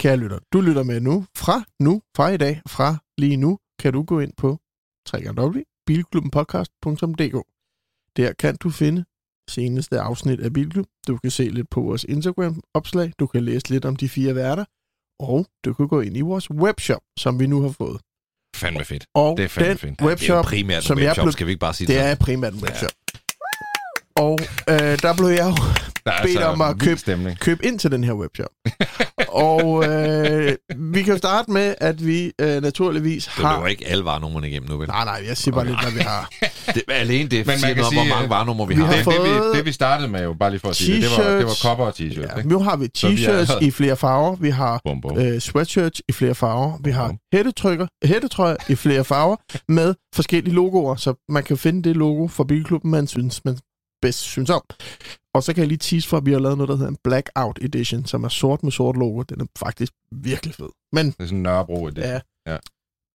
[0.01, 3.93] kære lytter, du lytter med nu, fra nu, fra i dag, fra lige nu, kan
[3.93, 4.59] du gå ind på
[5.15, 7.37] www.bilklubbenpodcast.dk.
[8.17, 9.05] Der kan du finde
[9.51, 10.87] seneste afsnit af Bilklub.
[11.07, 14.65] Du kan se lidt på vores Instagram-opslag, du kan læse lidt om de fire værter,
[15.21, 18.01] og du kan gå ind i vores webshop, som vi nu har fået.
[18.57, 19.07] Fandme fedt.
[19.15, 19.99] Og Det er fandme den fint.
[19.99, 21.97] det er jo webshop, primært som jeg webshop, blev- skal vi ikke bare sige det
[21.97, 22.05] det?
[22.05, 22.91] er primært en webshop.
[24.19, 25.57] Og øh, der blev jeg jo
[26.07, 27.39] Der er bedt om at købe- stemning.
[27.39, 28.47] købe ind til den her webshop.
[29.29, 33.57] og øh, vi kan jo starte med, at vi øh, naturligvis Det har...
[33.57, 34.89] løber ikke alle varenummerne igennem nu, vel?
[34.89, 36.29] Nej, nej, jeg siger bare lidt, hvad vi har.
[36.75, 38.81] Det, alene det man siger kan noget om, hvor sige, mange at varenumre vi, vi
[38.81, 38.87] har.
[38.87, 41.11] har Det, det, vi, det vi startede med jo, bare lige for at sige det,
[41.11, 42.21] det var, det var kopper og t-shirts.
[42.33, 42.49] Ja, ikke?
[42.49, 45.19] nu har vi t-shirts i flere farver, vi har Bum, bum.
[45.19, 49.37] øh, sweatshirts i flere farver, vi har hættetrykker, hættetrøjer i flere farver
[49.73, 53.59] med forskellige logoer, så man kan finde det logo for Bilklubben, man synes, man
[54.03, 54.63] bedst synes om.
[55.35, 56.99] Og så kan jeg lige tease for, at vi har lavet noget, der hedder en
[57.05, 59.23] Blackout Edition, som er sort med sort logo.
[59.23, 60.69] Den er faktisk virkelig fed.
[60.93, 61.99] Men Det er sådan en Nørrebro det.
[61.99, 62.21] Ja.
[62.47, 62.59] Ja.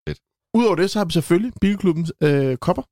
[0.08, 0.18] Fedt.
[0.54, 2.82] Udover det, så har vi selvfølgelig Bilklubbens øh, kopper.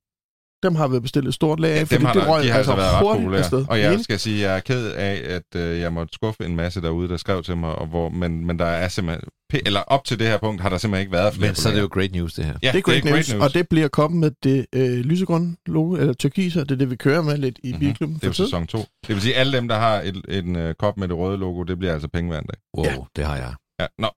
[0.63, 2.51] Dem har vi bestilt et stort lag af, Ja, fordi dem har det røg de
[2.51, 3.41] har altså været ret hurtigt populære.
[3.41, 3.65] afsted.
[3.69, 6.57] Og jeg skal sige, at jeg er ked af, at øh, jeg måtte skuffe en
[6.57, 9.29] masse derude, der skrev til mig, og hvor, men, men der er simpelthen...
[9.67, 11.73] Eller op til det her punkt har der simpelthen ikke været flere Men så er
[11.73, 12.09] det jo populære.
[12.09, 12.55] great news, det her.
[12.63, 13.43] Ja, det er great, news, news.
[13.45, 16.97] og det bliver koppen med det øh, lysegrønne logo, eller turkiser, det er det, vi
[16.97, 17.81] kører med lidt i Mhm.
[17.81, 18.79] Bilklubben Det er jo sæson 2.
[18.79, 21.39] Det vil sige, at alle dem, der har et, en øh, kop med det røde
[21.39, 22.59] logo, det bliver altså penge hver en dag.
[22.77, 22.97] Wow, Ja.
[23.17, 23.55] det har jeg.
[23.81, 24.09] Ja, nå.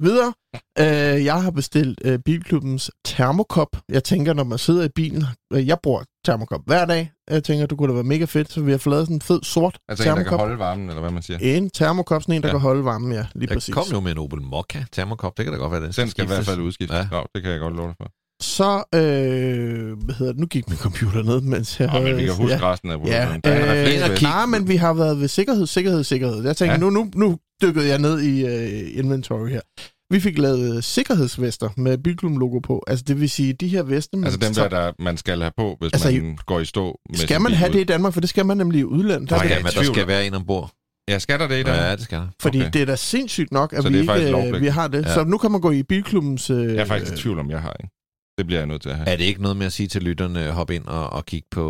[0.00, 0.32] Videre,
[0.78, 3.68] øh, jeg har bestilt øh, Bilklubbens termokop.
[3.88, 7.12] Jeg tænker, når man sidder i bilen, øh, jeg bruger termokop hver dag.
[7.30, 9.20] Jeg tænker, du kunne da være mega fedt, så vi har fået lavet sådan en
[9.20, 10.40] fed sort Altså en, der kan termokop.
[10.40, 11.38] holde varmen, eller hvad man siger.
[11.42, 12.52] En termokop, sådan en, der Ja.
[12.52, 12.58] ja.
[12.58, 13.74] kan holde varmen, ja, lige Jeg præcis.
[13.74, 15.36] kom jo med en Opel Mokka termokop.
[15.36, 16.96] Det kan da godt være, den Den skal i hvert fald udskiftes.
[16.96, 17.08] Ja.
[17.16, 17.22] Ja.
[17.34, 18.10] det kan jeg godt love dig for.
[18.42, 22.24] Så, øh, hvad hedder det, nu gik min computer ned, mens jeg Nå, men vi
[22.24, 22.72] kan huske ja.
[22.72, 23.40] resten af Ja, programmet.
[23.46, 26.44] Refleks øh, nej, men vi har været ved sikkerhed, sikkerhed, sikkerhed.
[26.44, 26.78] Jeg tænker, Ja.
[26.78, 26.80] ja.
[26.80, 29.60] nu, nu, nu dykkede jeg ned i uh, inventory her.
[30.14, 32.84] Vi fik lavet sikkerhedsvester med Bilklum-logo på.
[32.86, 34.16] Altså, det vil sige, de her veste...
[34.16, 36.98] man Altså dem der, der man skal have på, hvis Altså, man går i stå.
[37.10, 37.74] Med Skal man have ud.
[37.74, 38.12] det i Danmark?
[38.12, 39.30] For det skal man nemlig i udlandet.
[39.30, 40.70] Der Nej, er Ja, men der skal om- være en ombord.
[41.08, 41.74] Ja, skal der det i dag?
[41.76, 42.26] Ja, det skal der.
[42.42, 42.70] fordi okay.
[42.72, 45.04] det er da sindssygt nok, at vi er ikke øh, vi har det.
[45.06, 45.14] Ja.
[45.14, 46.50] Så nu kan man gå i Bilklubbens...
[46.50, 47.95] Øh, Jeg er faktisk i tvivl om, jeg har, ikke?
[48.38, 49.08] Det bliver jeg nødt til at have.
[49.08, 51.62] Er det ikke noget med at sige til lytterne, hop ind og, og kig på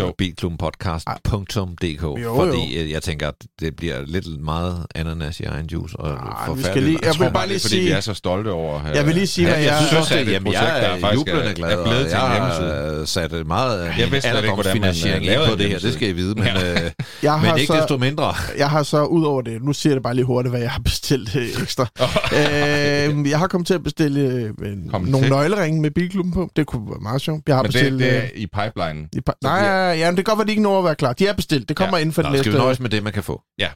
[0.00, 0.14] Jo.
[0.18, 2.02] bilklubbenpodcast.dk?
[2.02, 5.96] Jo, Fordi øh, jeg tænker, at det bliver lidt meget ananas i egen juice.
[5.96, 6.66] Og Ah, vi forfærdeligt.
[6.66, 8.14] skal lige- Jeg, jeg tror vil bare det er, lige fordi sige- vi er så
[8.14, 8.96] stolte over at have...
[8.96, 9.88] Jeg vil lige sige, Ja, hvad jeg, jeg...
[9.88, 11.84] synes det er at et jamen, projekt, jeg der er faktisk jublende er- glad, er
[11.84, 15.48] blevet til jeg har sat et meget Jeg vidste ikke, hvordan man, finansiering øh, lavede
[15.50, 15.78] på det her.
[15.78, 16.84] Det skal I vide, men, hjemmeside.
[16.84, 16.90] øh,
[17.22, 18.34] jeg men ikke så, desto mindre.
[18.58, 20.70] Jeg har så, ud over det, nu siger jeg det bare lige hurtigt, hvad jeg
[20.70, 21.86] har bestilt øh, ekstra.
[22.38, 24.20] øh, jeg har kommet til at bestille
[24.62, 26.50] øh, nogle nøgleringe med bilklubben på.
[26.56, 27.42] Det kunne være meget sjovt.
[27.46, 27.92] Jeg har Men bestilt...
[27.92, 29.08] det, det er øh, i pipelinen.
[29.12, 29.58] i pa- Nej,
[29.98, 31.12] ja, det kan godt være, de ikke når at være klar.
[31.12, 31.68] De er bestilt.
[31.68, 31.98] Det kommer Ja.
[31.98, 32.00] ja.
[32.00, 32.64] inden for Nå, det skal vi næste...
[32.64, 33.42] nøjes med det, man kan få?
[33.58, 33.68] Ja,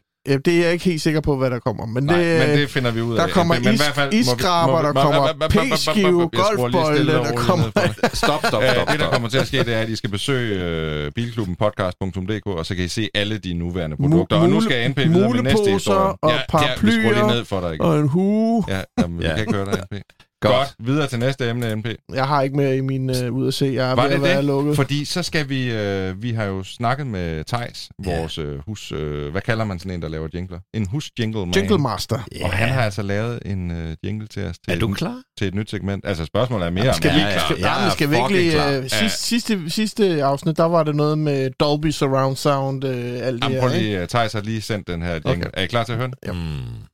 [0.45, 1.87] det er jeg ikke helt sikker på, hvad der kommer.
[1.87, 3.27] Men Nej, det, men det finder vi ud af.
[3.27, 7.71] der kommer Men i is- hvert fald iskraber, der kommer p-skive, jeg golfbolde, der kommer-.
[8.15, 8.89] Stop, stop, Øh, stop.
[8.89, 12.67] det, der kommer til at ske, det er, at I skal besøge uh, bilklubbenpodcast.dk, og
[12.67, 14.37] så kan I se alle de nuværende produkter.
[14.37, 15.99] og nu skal NP videre med næste muleposer historie.
[16.23, 18.65] og ja, ja, paraplyer ned for dig og en hue.
[18.69, 19.31] Ja, jamen, vi Ja.
[19.31, 20.01] kan ikke høre dig, NP.
[20.41, 20.55] Godt.
[20.55, 20.75] Godt.
[20.79, 21.87] Videre til næste emne, NP.
[22.15, 23.65] Jeg har ikke mere i min uh, ud at se.
[23.75, 24.45] Jeg er Var ved det at være det?
[24.45, 24.77] lukket.
[24.77, 29.31] Fordi så skal vi, øh, vi har jo snakket med Tejs, vores øh, hus, øh,
[29.31, 30.59] hvad kalder man sådan en, der laver jingler?
[30.75, 31.55] En hus-jingle man.
[31.55, 32.19] Jingle Master.
[32.43, 35.21] Og han har altså lavet en øh, jingle til os til, Er du et, klar?
[35.39, 36.07] til et nyt segment.
[36.07, 37.39] Altså spørgsmålet er mere, Skal om vi, klar.
[37.45, 38.79] skal, ja, er skal vi ikke lige...
[38.79, 42.97] Uh, sidste, sidste, sidste afsnit, der var det noget med Dolby Surround Sound, uh, alt
[43.03, 43.83] det Jamen, her, prøv ikke?
[43.87, 45.31] lige, uh, Thijs har lige sendt den her jingle.
[45.33, 45.51] Okay.
[45.55, 46.37] Er I klar til at høre den?
[46.37, 46.86] Mm.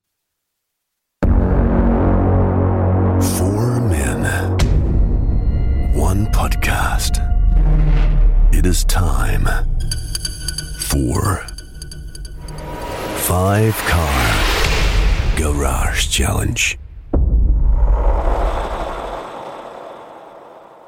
[6.12, 7.14] One podcast.
[8.58, 9.46] It is time
[10.90, 11.18] for
[13.28, 14.18] Five Car
[15.36, 16.78] Garage Challenge.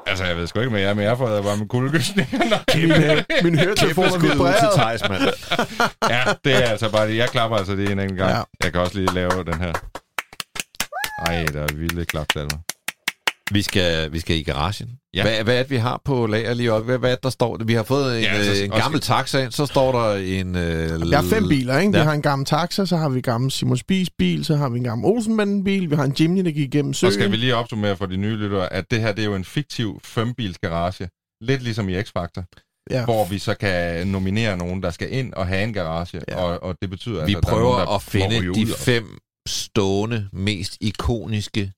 [0.05, 2.59] Altså, jeg ved sgu ikke, men jeg er mere for, at jeg var med kuldegysninger.
[2.77, 4.67] Min, uh, min høretelefoner Kæmpe skud ud til.
[4.81, 5.21] Thijs, mand.
[6.09, 7.17] ja, det er altså bare det.
[7.17, 8.31] Jeg klapper altså det en enkelt gang.
[8.31, 8.43] Ja.
[8.63, 9.73] Jeg kan også lige lave den her.
[11.25, 12.64] Ej, der er vilde klapsalver.
[13.51, 14.89] Vi skal, vi skal i garagen.
[15.13, 15.21] Ja.
[15.23, 16.85] Hvad, hvad er det, vi har på lager lige oppe?
[16.85, 17.57] Hvad, hvad er det, der står?
[17.65, 20.55] Vi har fået en, Ja, altså, en også- gammel taxa ind, så står der en...
[20.55, 21.91] Øh, Jeg har fem biler, ikke?
[21.91, 22.03] Vi Ja.
[22.03, 24.77] har en gammel taxa, så har vi en gammel Simon Spies bil, så har vi
[24.77, 27.13] en gammel Olsenbanden bil, vi har en Jimny, der gik igennem Og søen.
[27.13, 29.45] skal vi lige opsummere for de nye lyttere, at det her det er jo en
[29.45, 31.09] fiktiv fembils garage.
[31.41, 32.43] Lidt ligesom i X-Factor.
[32.89, 33.03] Ja.
[33.05, 36.35] hvor vi så kan nominere nogen, der skal ind og have en garage, Ja.
[36.43, 38.67] og, og det betyder Vi altså, at der er prøver nogen, der at finde de
[38.77, 39.17] fem
[39.47, 41.71] stående, mest ikoniske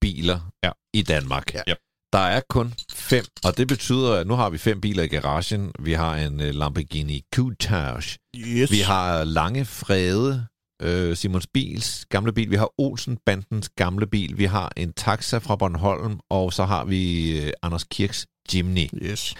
[0.00, 0.70] biler Ja.
[0.94, 1.54] i Danmark.
[1.54, 1.74] Ja.
[2.12, 5.72] Der er kun fem, og det betyder, at nu har vi fem biler i garagen.
[5.80, 8.16] Vi har en uh, Lamborghini Countach.
[8.36, 8.70] Yes.
[8.70, 10.46] Vi har Lange Frede,
[10.82, 12.50] øh, Simons Bils gamle bil.
[12.50, 14.38] Vi har Olsen Bandens gamle bil.
[14.38, 18.88] Vi har en Taxa fra Bornholm, og så har vi øh, Anders Kirks Jimny.
[19.02, 19.34] Yes.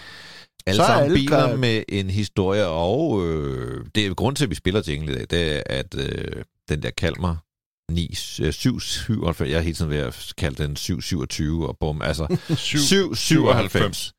[0.65, 1.55] Alle Så er sammen alle biler klar.
[1.55, 5.25] med en historie, og øh, det er grund til, at vi spiller jingle i dag,
[5.29, 7.37] det er, at øh, den der Kalmar
[7.91, 8.09] 9,
[8.41, 14.13] øh, 797, jeg er helt sådan ved at kalde den 727, og bum, altså 797.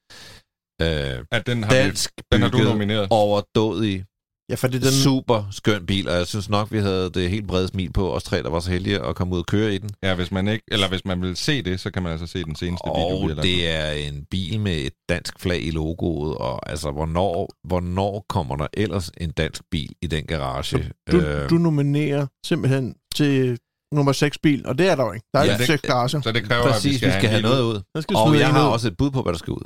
[0.82, 3.08] Øh, At den har, vi, dansk den har du nomineret.
[3.10, 4.04] overdådig,
[4.50, 4.92] Ja, for det er den...
[4.92, 8.22] super skøn bil, og jeg synes nok, vi havde det helt brede smil på, os
[8.24, 9.90] tre, der var så heldige at komme ud og køre i den.
[10.02, 12.44] Ja, hvis man ikke, eller hvis man vil se det, så kan man altså se
[12.44, 15.70] den seneste video, vi har Og det er en bil med et dansk flag i
[15.70, 20.90] logoet, og altså, hvornår, hvornår kommer der ellers en dansk bil i den garage?
[21.12, 23.58] Du, Øh, du nominerer simpelthen til
[23.94, 25.26] nummer 6 bil, og det er der jo ikke.
[25.34, 26.20] Der er Ja, ja, ikke det- 6 garager.
[26.22, 28.02] Så det kræver, Præcis, at vi skal, vi skal have en noget ud.
[28.02, 28.72] Skal Og jeg har ud.
[28.72, 29.64] også et bud på, hvad der skal ud.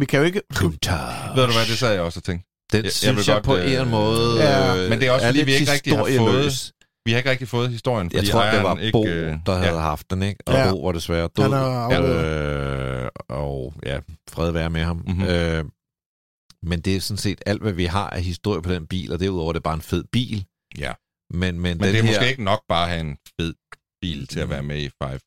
[0.00, 0.42] Vi kan jo ikke...
[0.54, 1.32] Kuntar.
[1.34, 2.46] Ved du hvad, det sad jeg også og tænkte.
[2.72, 5.08] Den Jeg- jeg synes vil jeg, godt, på øh, en måde Ja, øh, men det
[5.08, 6.72] er også, fordi lidt vi ikke rigtig har historieløs.
[7.04, 9.54] Vi har ikke rigtig fået historien, Jeg fordi tror, det var ikke, Bo, øh, der
[9.54, 9.80] havde ja.
[9.80, 10.40] haft den, ikke?
[10.46, 10.70] Og Ja.
[10.70, 11.44] Bo var desværre død.
[11.44, 13.98] Han er øh, og ja,
[14.30, 14.96] fred være med ham.
[14.96, 15.08] Mhm.
[15.08, 15.24] Mm-hmm.
[15.28, 15.64] Øh,
[16.62, 19.20] men det er sådan set alt, hvad vi har af historie på den bil, og
[19.20, 20.44] derudover er det bare en fed bil.
[20.78, 20.92] Ja.
[21.30, 23.54] Men, men, Men det er her, måske ikke nok bare at have en fed
[24.02, 25.20] bil til at være med i Five.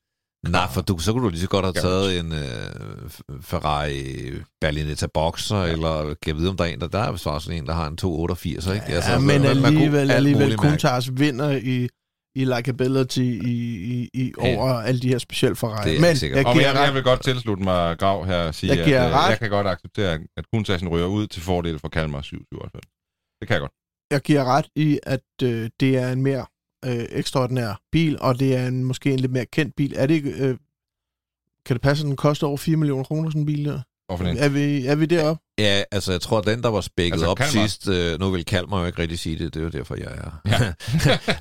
[0.49, 1.81] Nej, for du, så kunne du lige så godt have Ja.
[1.81, 4.31] taget en øh, Ferrari
[4.61, 5.71] Berlinetta Boxer, ja.
[5.71, 7.87] eller kan jeg vide, om der er en, der, der er også en, der har
[7.87, 8.85] en 288, ikke?
[8.89, 10.57] Ja, altså, men man- man kunne alligevel, alt alligevel.
[10.57, 11.89] Kuntars vinder i,
[12.35, 13.55] i likability i,
[13.93, 14.55] i, i Ja.
[14.57, 15.89] over alle de her specielle Ferrari.
[15.89, 16.37] Det er Men ikke sikkert.
[16.37, 19.07] jeg Og jeg, jeg vil godt tilslutte mig Grav her og sige, Jeg giver at
[19.25, 22.85] øh, jeg kan godt acceptere, at Kuntasen ryger ud til fordel for Kalmar 797.
[23.39, 23.71] Det kan jeg godt.
[24.13, 26.45] Jeg giver ret i, at øh, det er en mere
[26.85, 29.93] øh, ekstraordinær bil, og det er en, måske en lidt mere kendt bil.
[29.95, 30.29] Er det ikke...
[30.31, 30.57] Øh,
[31.65, 33.79] kan det passe, at den koster over 4 millioner kroner, sådan en bil der?
[34.07, 34.25] Hvorfor?
[34.25, 35.41] Er vi, er vi deroppe?
[35.59, 37.51] Ja, altså jeg tror, at den, der var spækket Altså, op Kalmar.
[37.67, 40.05] sidst, øh, nu vil Kalmar jo ikke rigtig sige det, det er jo derfor, jeg
[40.17, 40.41] er.
[40.47, 40.73] Ja.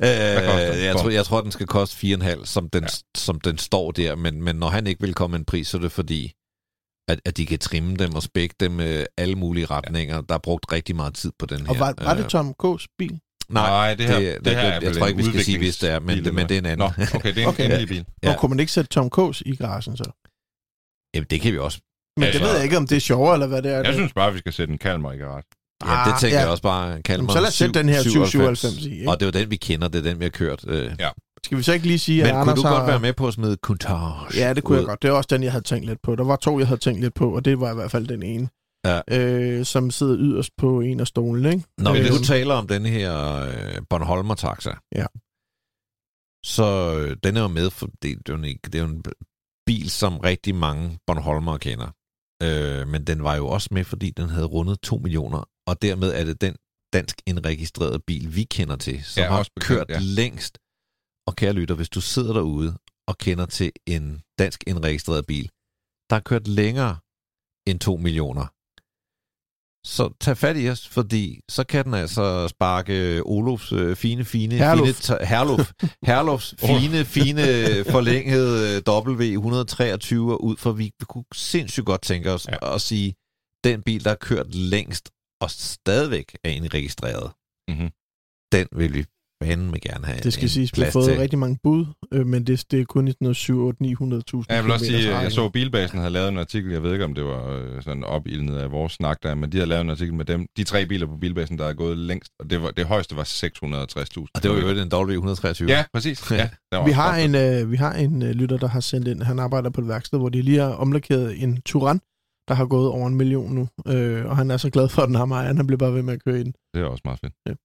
[0.76, 2.88] Øh, jeg, tror, jeg tror, den skal koste 4,5, som den, Ja.
[3.16, 5.80] som den står der, men, men når han ikke vil komme en pris, så er
[5.80, 6.32] det fordi,
[7.08, 10.20] at, at de kan trimme dem og spække dem med alle mulige retninger.
[10.20, 11.68] Der er brugt rigtig meget tid på den her.
[11.68, 13.20] Og var, var det Øh, Tom K's bil?
[13.48, 15.58] Nej, Nej, det her, det- det, det- her er jeg tror ikke, vi skal sige,
[15.58, 16.78] hvis det er, men- men det er en anden.
[16.78, 17.66] Nå, okay, det er en Okay.
[17.74, 17.86] okay.
[17.86, 17.96] bil.
[18.22, 18.28] Ja.
[18.28, 18.34] Ja.
[18.34, 20.04] Og kunne man ikke sætte Tom K's i garagen så?
[21.14, 21.78] Jamen, det kan vi også.
[22.16, 23.76] Men Ja, det så- ved jeg ikke, om det er sjovere, eller hvad det er.
[23.76, 23.94] Jeg det.
[23.94, 25.42] synes bare, vi skal sætte en Kalmar i garage.
[25.84, 26.42] Ja, det Ah, tænker ja.
[26.42, 27.02] jeg også bare.
[27.02, 28.98] Kalmar Jamen, så lad os sætte den her 797 i.
[28.98, 29.10] Ikke?
[29.10, 30.64] Og det er jo den, vi kender, det er den, vi har kørt.
[30.68, 30.92] Øh.
[31.46, 32.78] Skal vi så ikke lige sige, Men at kunne Anders du har...
[32.78, 34.36] godt være med på at smide Coutage?
[34.46, 34.88] Ja, det kunne jeg ud?
[34.88, 35.02] godt.
[35.02, 36.16] Det er også den, jeg havde tænkt lidt på.
[36.16, 38.22] Der var to, jeg havde tænkt lidt på, og det var i hvert fald den
[38.22, 38.48] ene.
[38.86, 39.00] Ja.
[39.10, 41.64] Øh, som sidder yderst på en af stolene, ikke?
[41.78, 45.06] Når vi Øh, nu taler om den her øh, Bornholmer taxa, Ja.
[46.44, 48.84] så øh, den er jo med, for det, det, er jo en, det er jo
[48.88, 49.02] en
[49.66, 51.86] bil, som rigtig mange Bornholmere kender.
[52.42, 56.12] Øh, men den var jo også med, fordi den havde rundet 2 millioner, og dermed
[56.14, 56.54] er det den
[56.92, 59.98] dansk indregistrerede bil, vi kender til, som Ja, har også bekendt, kørt ja.
[60.00, 60.58] længst.
[61.26, 62.76] Og kære lytter, hvis du sidder derude
[63.08, 65.44] og kender til en dansk indregistreret bil,
[66.10, 66.96] der har kørt længere
[67.66, 68.46] end 2 millioner,
[69.86, 74.54] så tag fat i os, fordi så kan den altså sparke Olofs øh, fine, fine...
[74.54, 74.86] Herluf.
[74.88, 75.72] Fine, Herluf.
[76.02, 77.42] Herlufs fine, fine
[77.84, 82.74] forlængede øh, W123 ud, for vi kunne sindssygt godt tænke os Ja.
[82.74, 83.14] at sige,
[83.64, 85.10] den bil, der har kørt længst
[85.40, 87.32] og stadigvæk er egentlig registreret,
[87.68, 87.90] Mhm.
[88.52, 89.04] den vil vi
[89.44, 91.18] fandme gerne have Det skal en siges, vi har fået til.
[91.18, 94.44] rigtig mange bud, øh, men det, det er kun i sådan noget 7 8 900.000
[94.50, 95.48] Ja, jeg vil også sige, jeg så.
[95.48, 98.70] Bilbasen havde lavet en artikel, jeg ved ikke, om det var øh, sådan opildnet af
[98.70, 101.16] vores snak der, men de har lavet en artikel med dem, de tre biler på
[101.16, 104.26] Bilbasen, der er gået længst, og det, var, det højeste var 660.000.
[104.34, 105.66] Og det var jo en W123.
[105.68, 106.22] Ja, præcis.
[106.72, 109.38] Ja, Vi har en, øh, vi har en øh, lytter, der har sendt ind, han
[109.38, 112.00] arbejder på et værksted, hvor de lige har omlakeret en Turan,
[112.48, 115.06] der har gået over en million nu, øh, og han er så glad for, at
[115.08, 116.54] den har mig, han bliver bare ved med at køre i den.
[116.74, 117.58] Det er også meget fedt.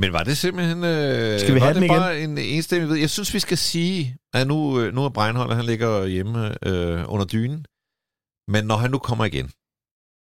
[0.00, 0.84] Men var det simpelthen...
[0.84, 2.96] Øh, Skal vi have det den bare en enstemmig ved?
[2.96, 7.04] Jeg synes, vi skal sige, at nu, øh, nu er Breinholt, han ligger hjemme øh,
[7.12, 7.66] under dynen.
[8.48, 9.50] Men når han nu kommer igen,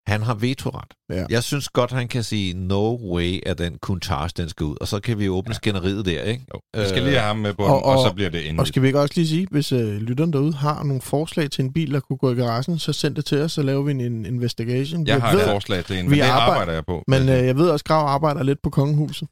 [0.07, 0.85] han har vetoret.
[1.13, 1.25] Ja.
[1.31, 4.77] Jeg synes godt, han kan sige, no way, at den Countach, den skal ud.
[4.81, 5.55] Og så kan vi åbne ja.
[5.55, 6.45] skænderiet der, ikke?
[6.55, 6.81] Jo.
[6.83, 8.69] Vi skal lige have ham med på og- og, og- så bliver det Og endeligt.
[8.69, 11.73] skal vi ikke også lige sige, hvis øh, lytteren derude har nogle forslag til en
[11.73, 14.01] bil, der kunne gå i garagen, så send det til os, så laver vi en,
[14.01, 15.07] en investigation.
[15.07, 17.03] Jeg har ved, et forslag til en, vi men det arbejder- arbejder jeg på.
[17.09, 19.29] Men øh, jeg ved også, at Grav arbejder lidt på kongehuset.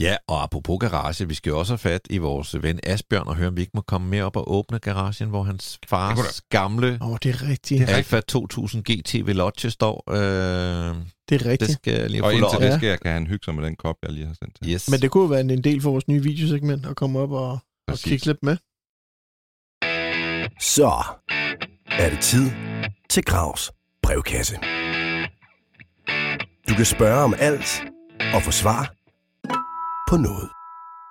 [0.00, 3.36] Ja, og apropos garage, vi skal jo også have fat i vores ven Asbjørn og
[3.36, 6.42] høre, om vi ikke må komme mere op og åbne garagen, hvor hans Det fars
[6.50, 7.80] gamle Åh, oh, det er rigtigt.
[7.80, 10.04] Det er Alfa 2000 GT Veloce står.
[10.10, 10.94] Øh, Det er
[11.28, 11.72] det rigtigt.
[11.72, 13.96] skal jeg lige Og få indtil det sker, kan han hygge sig med den kop,
[14.02, 14.72] jeg lige har sendt til.
[14.72, 14.90] Yes.
[14.90, 17.98] Men det kunne være en- del for vores nye videosegment at komme op og, og
[17.98, 18.56] kigge lidt med.
[20.60, 20.92] Så
[21.86, 22.50] er det tid
[23.10, 23.70] til Gravs
[24.02, 24.56] brevkasse.
[26.68, 27.82] Du kan spørge om alt
[28.34, 28.94] og få svar
[30.12, 30.48] på noget.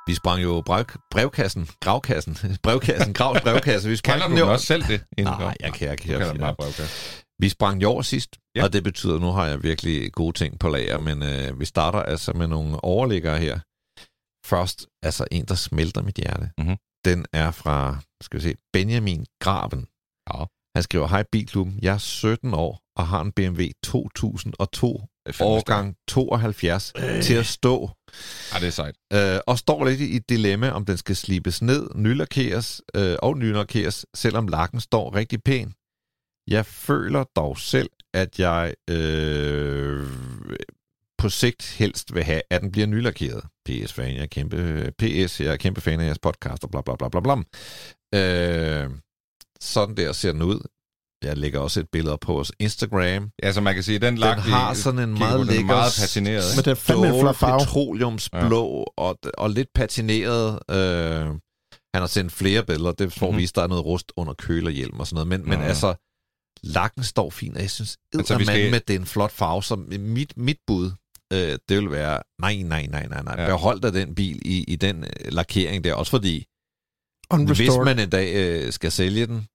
[0.07, 2.33] Vi sprang jo brev, brevkassen, gravkassen,
[2.65, 3.89] brevkassen, gravs brevkasse.
[3.89, 4.99] Vi sprang Kalder du den også selv det?
[5.19, 7.23] Nej, jeg kan- jeg kan- Du jeg kalder kan- den bare brevkasse.
[7.43, 8.63] Vi sprang jo over sidst, Ja.
[8.63, 11.65] og det betyder, at nu har jeg virkelig gode ting på lager, men øh, vi
[11.65, 13.59] starter altså med nogle overliggere her.
[14.45, 16.51] Først, altså en, der smelter mit hjerte.
[16.57, 16.75] Mhm.
[17.05, 19.87] Den er fra, skal vi se, Benjamin Graven.
[20.33, 20.45] Ja.
[20.75, 24.97] Han skriver, hej Bilklubben, jeg er 17 år og har en BMW 2002 Det er
[24.97, 25.07] fandme
[25.39, 27.23] årgang 72 øh.
[27.23, 27.89] til at stå.
[28.53, 28.95] Ja, det er sejt.
[29.13, 33.37] Øh, og står lidt i et dilemma, om den skal slibes ned, nylakkeres øh, og
[33.37, 35.73] nylakkeres, selvom lakken står rigtig pæn.
[36.47, 40.07] Jeg føler dog selv, at jeg øh,
[41.17, 43.43] på sigt helst vil have, at den bliver nylakeret.
[43.65, 46.81] PS fan, jeg er kæmpe, PS, jeg er kæmpe fan af jeres podcast, og bla
[46.81, 47.35] bla bla bla bla.
[48.15, 48.89] Øh,
[49.61, 50.59] sådan der ser den ud.
[51.23, 53.29] Jeg lægger også et billede op på vores Instagram.
[53.43, 55.65] Ja, så man kan sige, den Den lak, har sådan en meget den er lækker
[55.65, 56.43] meget patineret.
[56.55, 57.59] Men det er fandme en flot farve.
[57.59, 59.03] petroleumsblå ja.
[59.03, 60.59] og, og lidt patineret.
[60.71, 61.25] Øh,
[61.93, 63.31] han har sendt flere billeder, det får Mhm.
[63.31, 63.41] mm-hmm.
[63.41, 65.27] vist, der er noget rust under kølerhjelm og sådan noget.
[65.27, 65.65] Men, men Nå.
[65.65, 65.93] altså,
[66.63, 69.63] lakken står fint, og jeg synes, Altså, vi skal- med, det er en flot farve.
[69.63, 70.91] Så mit, mit bud,
[71.33, 73.35] øh, det vil være, nej, nej, nej, nej, nej.
[73.43, 73.47] Ja.
[73.49, 75.93] Behold dig den bil i, i den øh, lakering der.
[75.93, 77.85] Også fordi, hvis Unrestored.
[77.85, 79.47] man en dag øh, skal sælge den,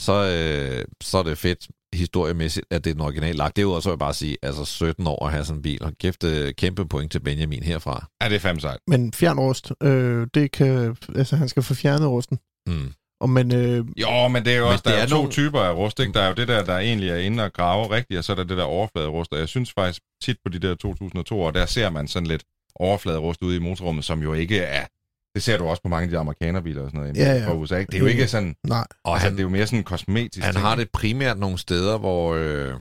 [0.00, 3.56] så, øh, så er det fedt historiemæssigt, at det er den originale lak.
[3.56, 5.62] Det er jo også, vil jeg bare sige, altså 17 år at have sådan en
[5.62, 5.82] bil.
[5.82, 8.06] Og kæft, øh, kæmpe point til Benjamin herfra.
[8.22, 8.78] Ja, det er fandme sejt.
[8.88, 12.38] Men fjernrust, øh, det kan, altså han skal få fjernet rusten.
[12.66, 12.92] Mm.
[13.20, 15.30] Og men, øh, Jo, men det er jo også, der det er, er to nogle-
[15.30, 16.12] typer af rust, ikke?
[16.12, 18.36] Der er jo det der, der egentlig er inde og grave rigtigt, og så er
[18.36, 21.66] der det der overfladerust, og jeg synes faktisk tit på de der 2002 år, der
[21.66, 22.42] ser man sådan lidt
[22.74, 24.86] overfladerust ude i motorrummet, som jo ikke er...
[25.34, 27.46] Det ser du også på mange af de amerikanerbiler og sådan noget Ja, ja.
[27.48, 27.90] fra USA, ikke?
[27.90, 28.54] Det er jo ikke sådan...
[28.66, 28.84] nej.
[29.04, 31.58] Og Altså, han, det er jo mere sådan kosmetisk han ting, har det primært nogle
[31.58, 32.74] steder, hvor, øh,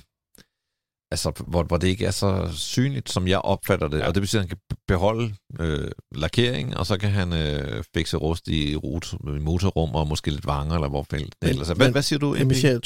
[1.11, 3.99] altså, hvor, hvor det ikke er så synligt, som jeg opfatter det.
[3.99, 4.07] Ja.
[4.07, 8.17] Og det betyder, at han kan beholde øh, lakering, og så kan han øh, fikse
[8.17, 11.73] rust i, rot, i motorrum og måske lidt vanger, eller hvor fældt ellers er.
[11.75, 12.39] Hvad, men- hvad siger du, MP?
[12.49, 12.79] jeg siger,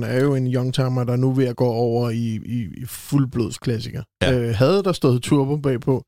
[0.00, 2.84] 2002'eren er jo en youngtimer, der er nu ved at gå over i, i, i
[2.86, 4.02] fuldblodsklassiker.
[4.22, 4.32] Ja.
[4.32, 6.02] Øh, havde der stået turbo bagpå,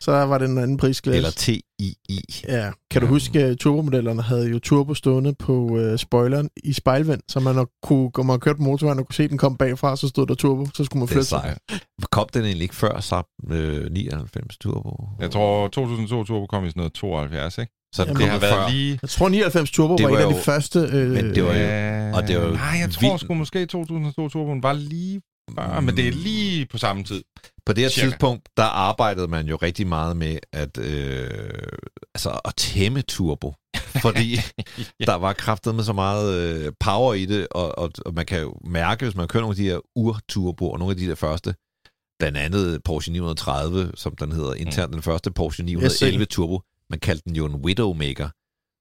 [0.00, 1.16] så var det en anden prisklasse.
[1.16, 1.64] Eller TII.
[2.48, 3.10] Ja, kan du Ja.
[3.10, 7.68] huske, at turbomodellerne havde jo turbo stående på øh, spoileren i spejlvend, så man nok
[7.82, 10.34] kunne, når man kørte på motorvejen og kunne se, den kom bagfra, så stod der
[10.34, 11.56] turbo, så skulle man Det er flytte sig.
[12.10, 15.08] Kom den egentlig ikke før Saab øh, 99 Turbo?
[15.20, 17.72] Jeg tror, 2002 Turbo kom i sådan noget 72, ikke?
[17.94, 18.46] så Jamen, Det har før.
[18.46, 18.98] været lige...
[19.02, 20.78] Jeg tror, 99 turbo Det var, var en af de første...
[20.78, 23.66] Øh, Men det var jo- og det var jo Nej, jeg tror vildt- sgu måske
[23.66, 25.20] 2002 Turboen var lige
[25.50, 27.22] før, men det er lige på samme tid.
[27.66, 28.08] På det her Cirka.
[28.08, 31.30] tidspunkt, der arbejdede man jo rigtig meget med at, øh,
[32.14, 33.54] altså at tæmme turbo.
[34.02, 34.34] Fordi
[35.00, 35.04] Ja.
[35.04, 36.34] der var kraftet med så meget
[36.66, 39.52] øh, power i det, og, og, og man kan jo mærke, hvis man kører nogle
[39.52, 41.54] af de her ur-turboer, nogle af de der første,
[42.18, 47.22] blandt andet Porsche 930, som den hedder internt, den første Porsche 911 Turbo, man kaldte
[47.28, 48.28] den jo en Widowmaker.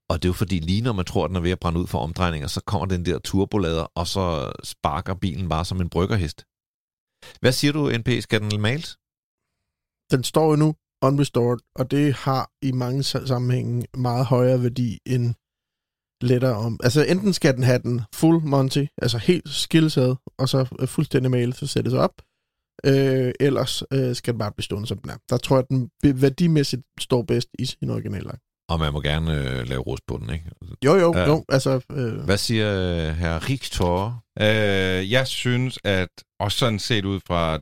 [0.10, 1.80] Og det er jo fordi, lige når man tror, at den er ved at brænde
[1.80, 5.90] ud for omdrejninger, så kommer den der turbolader, og så sparker bilen bare som en
[5.90, 6.46] bryggerhest.
[7.40, 8.10] Hvad siger du, NP?
[8.22, 8.98] Skal den males?
[10.12, 15.36] Den står jo nu unrestored, og det har i mange sammenhænge meget højere værdi end
[16.22, 16.80] lettere om.
[16.84, 21.32] Altså enten skal den have den full Monty, altså helt skillsad, og så øh, fuldstændig
[21.32, 22.22] malet, så sættes op,
[22.86, 25.18] øh, ellers øh, skal den bare blive stående, som den er.
[25.30, 25.90] Der tror jeg, at den
[26.22, 28.32] værdimæssigt står bedst i sin originale
[28.70, 30.46] og man må gerne øh, lave rust på den, ikke?
[30.86, 31.28] Jo, jo, ja.
[31.28, 31.82] jo, altså...
[31.92, 34.24] Øh, Hvad siger øh, herr Richter?
[34.40, 36.10] Øh, jeg synes, at
[36.40, 37.60] også sådan set ud fra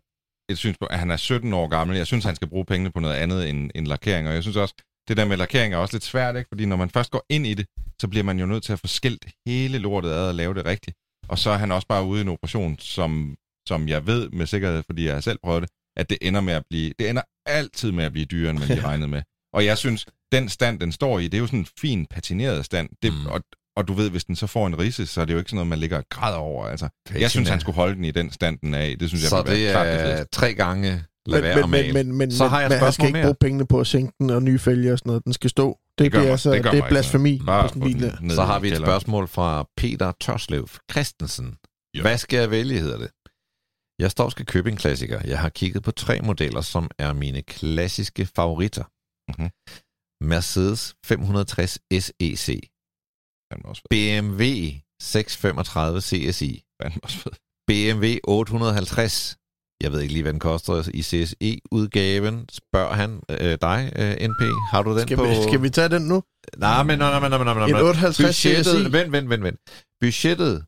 [0.49, 2.99] et synspunkt, at han er 17 år gammel, jeg synes, han skal bruge pengene på
[2.99, 4.75] noget andet end, end lakering, og jeg synes også,
[5.07, 6.47] det der med lakering er også lidt svært, ikke?
[6.47, 7.65] fordi når man først går ind i det,
[8.01, 10.65] så bliver man jo nødt til at få skilt hele lortet ad og lave det
[10.65, 10.97] rigtigt.
[11.27, 13.35] Og så er han også bare ude i en operation, som,
[13.67, 16.53] som jeg ved med sikkerhed, fordi jeg har selv prøvet det, at det ender med
[16.53, 19.21] at blive, det ender altid med at blive dyrere, end man lige regnede med.
[19.53, 22.65] Og jeg synes, den stand, den står i, det er jo sådan en fin patineret
[22.65, 22.89] stand.
[23.03, 23.25] Det, Mm.
[23.25, 23.41] og,
[23.75, 25.55] og du ved, hvis den så får en risse, så er det jo ikke sådan
[25.55, 26.65] noget, man ligger og græder over.
[26.65, 28.95] Altså, jeg synes, han skulle holde den i den stand, den er i.
[28.95, 30.27] Det synes jeg Så være det klart det er fedeste.
[30.31, 32.79] tre gange lad men, være men, men, men, men, Så har jeg et men han
[32.79, 33.23] skal spørgsmål ikke mere.
[33.25, 35.23] bruge pengene på at sænke den og nye fælge og sådan noget.
[35.25, 35.77] Den skal stå.
[35.97, 37.81] Det, Det gør det, er, mig- altså, det gør det er blasfemi Bare på sådan
[37.81, 38.33] bil der.
[38.35, 41.55] Så har vi et spørgsmål fra Peter Tørslev Christensen.
[41.95, 42.01] Ja.
[42.01, 43.09] Hvad skal jeg vælge, hedder det?
[43.99, 45.21] Jeg står og skal købe en klassiker.
[45.25, 48.83] Jeg har kigget på tre modeller, som er mine klassiske favoritter.
[49.37, 49.49] Mhm.
[50.21, 52.47] Mercedes 560 SEC,
[53.51, 54.21] Fandme også fed.
[54.21, 54.43] BMW
[55.01, 57.31] 635 CSI, Fandme også fed.
[57.67, 59.37] BMW 850.
[59.83, 62.45] Jeg ved ikke lige, hvad den koster i CSE-udgaven.
[62.51, 64.41] Spørger han øh, dig, øh, NP?
[64.71, 65.23] Har du den Skal på...
[65.25, 66.23] vi, skal vi tage den nu?
[66.57, 67.81] Nej, men nej, nej, nej, nej, nej, En nej.
[67.81, 68.91] 58 Budgettet, CSI.
[68.91, 69.59] vent, vent, vent, vent.
[70.01, 70.65] Budgettet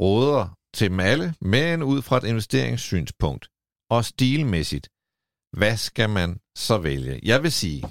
[0.00, 3.48] råder til dem alle, men ud fra et investeringssynspunkt
[3.90, 4.88] og stilmæssigt,
[5.58, 7.20] hvad skal man så vælge?
[7.22, 7.82] Jeg vil sige,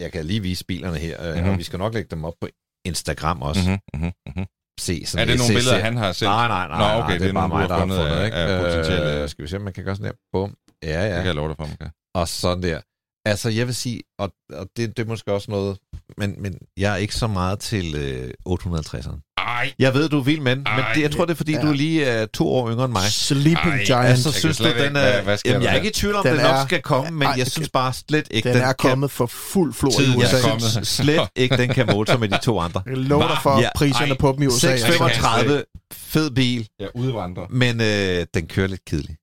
[0.00, 1.40] jeg kan lige vise bilerne her, mm-hmm.
[1.42, 1.50] Mhm.
[1.52, 2.48] og vi skal nok lægge dem op på
[2.86, 3.60] Instagram også.
[3.94, 4.12] Mm-hmm.
[4.26, 4.44] Mm-hmm.
[4.80, 6.26] Se sådan Er det et- nogle se- billeder, se- han har set?
[6.26, 8.24] Nej, nej, nej, Nå, nej, okay, det, det er bare mig, der har fundet af-
[8.24, 8.36] ikke?
[8.36, 10.12] af potentielle- Øh, skal vi se, om man kan gøre sådan her.
[10.32, 10.54] Bum.
[10.82, 11.26] Ja, Det kan ja.
[11.26, 11.90] jeg love dig for, man kan.
[12.14, 12.80] Og sådan der.
[13.26, 15.78] Altså, jeg vil sige, og, og det, det er måske også noget,
[16.18, 19.33] men, men jeg er ikke så meget til øh, 850'eren.
[19.64, 21.52] Ej, Jeg ved, du er vild med den, men det, jeg tror, det er, fordi
[21.52, 21.58] Ja.
[21.58, 21.64] ja.
[21.64, 23.02] du er lige er to år yngre end mig.
[23.02, 24.06] Sleeping Ej, Giant.
[24.06, 25.22] Altså, kan synes du, den er...
[25.22, 27.28] hvad- jamen, jeg er ikke i tvivl om, Den den, nok er- skal komme, men
[27.28, 28.74] Ej, jeg synes bare slet ikke, den er kan...
[28.90, 30.36] kommet for fuld flor i er USA.
[30.48, 32.82] Jeg synes slet ikke, den kan motor med de to andre.
[32.86, 34.58] Jeg lover dig for Ja, priserne ej, på dem i USA.
[34.58, 34.86] seks- altså.
[34.86, 37.46] 635, fed bil, jeg udvandrer.
[37.50, 39.18] men øh, den kører lidt kedeligt.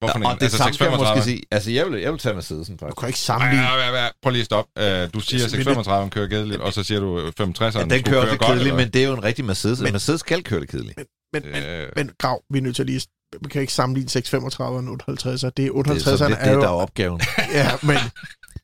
[0.00, 0.36] Hvorfor og en?
[0.38, 1.16] det Altså samme kan jeg 635?
[1.16, 1.42] måske sige.
[1.50, 2.98] Altså, jeg vil, jeg vil tage Mercedesen, Du faktisk.
[3.00, 3.64] kan ikke sammenligne.
[3.66, 4.70] ej, ej, ej, Prøv lige at stoppe.
[4.76, 4.84] Uh,
[5.14, 7.08] du siger, at 635 kører kedeligt, og så siger du
[7.40, 7.78] 65'eren.
[7.78, 9.80] Ja, den kører også lidt kedeligt, men det er jo en rigtig Mercedes.
[9.80, 10.96] Men, Mercedes skal køre lidt kedeligt.
[10.96, 13.00] Men, men, Øh, men Grav, vi er nødt til at lige...
[13.42, 15.30] Vi kan ikke sammenligne 635 og en 58'er.
[15.32, 16.78] Det er Det er 58'erne sådan lidt er det, der er jo...
[16.78, 17.20] opgaven.
[17.60, 17.96] Ja, men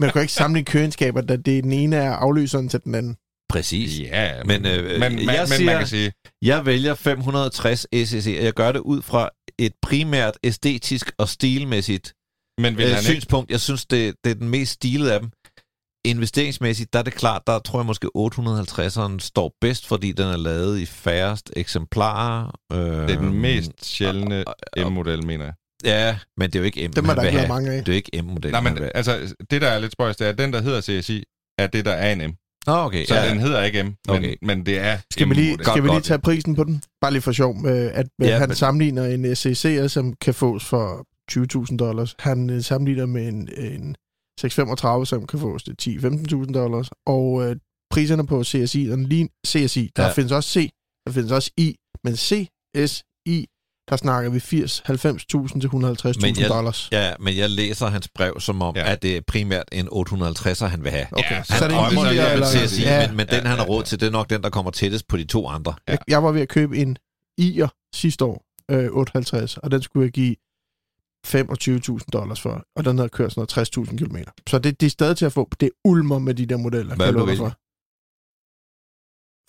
[0.01, 3.17] man kan ikke sammenligne køreegenskaber, da det den ene er afløseren til den anden.
[3.53, 4.01] Præcis.
[4.01, 8.37] Ja, Men, men, øh, men, jeg men siger- man kan sige, Jeg vælger 560 SEC,
[8.39, 9.29] og jeg gør det ud fra
[9.59, 12.13] et primært æstetisk og stilmæssigt
[12.59, 13.11] men vil øh, han ikke...
[13.13, 13.51] synspunkt.
[13.51, 15.31] Jeg synes, det, det er den mest stilede af dem.
[16.05, 20.37] Investeringsmæssigt, der er det klart, der tror jeg måske 850'eren står bedst, fordi den er
[20.37, 22.59] lavet i færrest eksemplarer.
[22.73, 24.45] Øh, Det er den mest sjældne
[24.79, 25.55] M-model, mener jeg.
[25.85, 27.85] Ja, men det er jo ikke M, Dem er man der ikke mange af.
[27.85, 28.51] Det er jo ikke M-model.
[28.51, 30.81] Nej, man men altså, det der er lidt spøjst, det er, at den, der hedder
[30.81, 31.25] CSI,
[31.59, 32.35] er det, der er en M.
[32.67, 33.05] Nå, okay.
[33.05, 34.35] Så ja, den hedder ikke M, men, Okay.
[34.43, 35.67] men det er Skal vi lige, M-model.
[35.67, 36.05] skal vi lige godt.
[36.05, 36.83] tage prisen på den?
[37.01, 37.57] Bare lige for sjov.
[37.67, 42.15] Øh, at Ja, ja, han men- sammenligner en SEC'er, som kan fås for 20.000 dollars.
[42.19, 43.97] Han øh, sammenligner med en, en
[44.41, 46.91] 635, som kan fås til 10-15.000 dollars.
[47.07, 47.57] Og øh,
[47.91, 50.13] priserne på CSI, den lige CSI, der ja.
[50.13, 50.71] findes også C,
[51.07, 53.47] der findes også I, men CSI,
[53.93, 56.89] der snakker vi 80, 90.000 til 150.000 Men jeg- dollars.
[56.93, 58.81] Ja, men jeg læser hans brev som om, Ja.
[58.87, 58.93] ja.
[58.93, 61.07] at det er primært en 850'er, han vil have.
[61.13, 62.47] Okay, Ja, så Han er det drømmer billigere, om eller...
[62.63, 63.85] en CSI, Ja, men, men Ja, den, han har ja, råd ja.
[63.87, 65.75] til, det er nok den, der kommer tættest på de to andre.
[65.89, 66.97] Jeg, jeg var ved at købe en
[67.41, 70.37] I'er sidste år, øh, 58, og den skulle jeg give
[71.27, 74.17] 25.000 dollars for, og den havde kørt sådan noget 60.000 km.
[74.49, 75.51] Så det, det er stadig til at få.
[75.61, 76.95] Det ulmer med de der modeller.
[76.97, 77.51] Hvad kan vil jeg du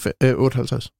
[0.02, 0.14] for.
[0.24, 0.92] Øh, 58.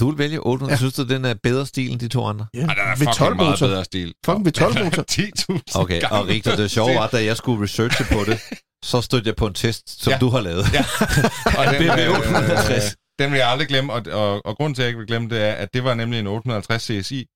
[0.00, 0.72] Du vil vælge 800.
[0.72, 0.76] Ja.
[0.76, 2.46] Synes du, den er bedre stil end de to andre?
[2.54, 3.66] Ja, Ej, den er fucking 12 meget motor.
[3.66, 4.14] bedre stil.
[4.26, 5.04] Fucking V12 motor.
[5.12, 6.32] 10.000 Okay, og gange.
[6.32, 8.40] Rigtig, det sjove var, da jeg skulle researche på det,
[8.84, 10.18] så stødte jeg på en test, som Ja.
[10.18, 10.64] du har lavet.
[10.72, 10.84] Ja.
[11.58, 12.96] og den, BMW øh, 850.
[13.18, 15.28] den vil jeg aldrig glemme, og, og, og grunden til, at jeg ikke vil glemme
[15.28, 17.26] det, er, at det var nemlig en 850 CSI,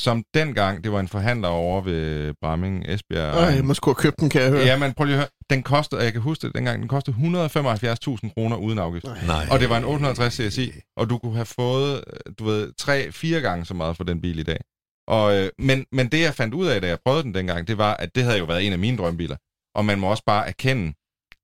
[0.00, 3.48] som dengang, det var en forhandler over ved Bramming, Esbjerg.
[3.48, 4.64] Øh, jeg må sgu have købt den, kan jeg høre.
[4.64, 5.28] Ja, men prøv lige at høre.
[5.50, 9.04] Den kostede, og jeg kan huske det dengang, den kostede 175.000 kroner uden afgift.
[9.26, 9.46] Nej.
[9.50, 13.12] Og det var en 850 CSI, og du kunne have fået, øh, du ved, tre,
[13.12, 14.60] fire gange så meget for den bil i dag.
[15.08, 17.78] Og, øh, men, men det, jeg fandt ud af, da jeg prøvede den dengang, det
[17.78, 19.36] var, at det havde jo været en af mine drømmebiler.
[19.74, 20.92] Og man må også bare erkende,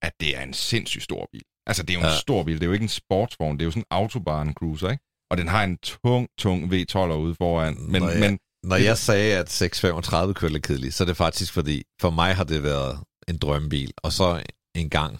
[0.02, 1.42] at det er en sindssygt stor bil.
[1.66, 2.16] Altså, det er jo en ja.
[2.16, 2.54] stor bil.
[2.54, 3.56] Det er jo ikke en sportsvogn.
[3.56, 5.04] Det er jo sådan en autobahn cruiser, ikke?
[5.30, 7.76] Og den har en tung, tung V12'er ude foran.
[7.80, 8.20] Men, Nå ja.
[8.20, 8.38] men
[8.70, 12.34] Når jeg sagde, at 635 kørte lidt kedeligt, så er det faktisk fordi, for mig
[12.36, 13.92] har det været en drømmebil.
[13.96, 14.42] Og så
[14.76, 15.12] en gang,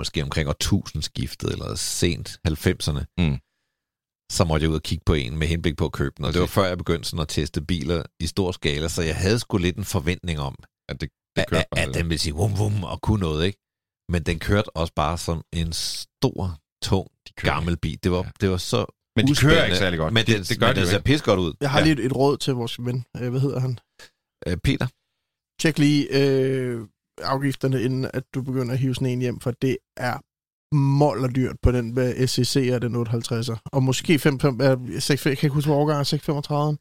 [0.00, 3.38] måske omkring år 1000 skiftet, eller sent 90'erne, Mm.
[4.32, 6.24] så måtte jeg ud og kigge på en med henblik på at købe den.
[6.24, 9.16] Og det var før jeg begyndte sådan at teste biler i stor skala, så jeg
[9.16, 10.54] havde sgu lidt en forventning om,
[10.88, 13.46] at det, det at, kørte at, at den ville sige vum vum og kunne noget,
[13.46, 13.58] ikke?
[14.08, 17.98] Men den kørte også bare som en stor, tung, gammel bil.
[18.04, 18.30] Det var, Ja.
[18.40, 20.14] det var så Men de kører ikke særlig godt.
[20.14, 21.52] Men det, det, det gør men de det ser pis godt ud.
[21.60, 21.84] Jeg har Ja.
[21.84, 23.04] lige et, et råd til vores ven.
[23.20, 23.78] Øh, hvad hedder han?
[24.46, 24.86] Øh, Peter?
[25.60, 26.80] Tjek lige øh,
[27.22, 30.18] afgifterne, inden at du begynder at hive sådan en hjem, for det er
[30.74, 33.56] molderdyrt på den med SCC og den 58'er.
[33.72, 36.78] Og måske 5, 5, øh, 6, jeg kan ikke huske, hvor årgang er 635.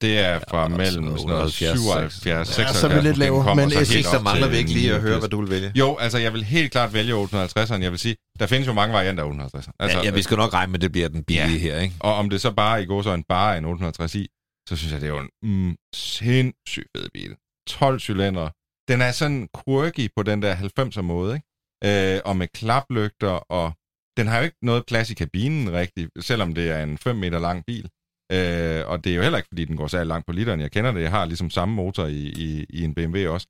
[0.00, 2.58] Det er fra Ja, mellem sådan noget sådan noget 78, 77, 76.
[2.58, 5.00] Ja, så er vi lidt lavere, men jeg synes, op mangler vi ikke lige at
[5.00, 5.22] høre, 89.
[5.22, 5.72] hvad du vil vælge.
[5.74, 7.82] Jo, altså jeg vil helt klart vælge 850'eren.
[7.82, 9.70] Jeg vil sige, der findes jo mange varianter af 850'eren.
[9.80, 11.58] Altså, ja, ja, vi skal nok regne med, at det bliver den billige Ja.
[11.58, 11.94] her, ikke?
[12.00, 14.28] Og om det så bare i går så en bare en 860 i,
[14.68, 17.36] så synes jeg, det er jo en mm, sindssygt fed bil.
[17.68, 18.48] 12 cylinder.
[18.88, 22.14] Den er sådan quirky på den der 90'er måde, ikke?
[22.14, 23.72] Øh, og med klaplygter, og
[24.16, 27.38] den har jo ikke noget plads i kabinen rigtigt, selvom det er en 5 meter
[27.38, 27.88] lang bil.
[28.32, 30.60] Øh, og det er jo heller ikke, fordi den går særlig langt på literen.
[30.60, 33.46] Jeg kender det, jeg har ligesom samme motor i, i, i en BMW også.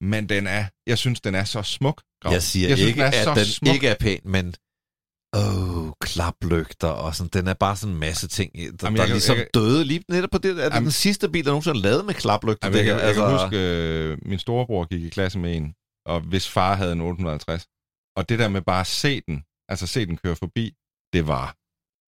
[0.00, 2.02] men den er, jeg synes, den er så smuk.
[2.22, 2.32] Grav.
[2.32, 3.74] Jeg siger jeg synes, ikke, den er at den smuk.
[3.74, 4.54] ikke er pæn, men
[5.36, 7.30] åh, klaplygter og sådan.
[7.32, 9.84] Den er bare sådan en masse ting, der, Jamen, jeg der kan- ligesom jeg døde
[9.84, 10.50] lige netop på det.
[10.50, 12.68] Er det Jamen- den sidste bil, der nogensinde er lavet med klaplygter?
[12.68, 15.56] Jamen, jeg, Det kan, her, jeg kan huske, øh, min storebror gik i klasse med
[15.56, 15.74] en,
[16.06, 17.66] og hvis far havde en 850.
[18.16, 20.74] Og det der med bare at se den, altså se den køre forbi,
[21.12, 21.46] det var,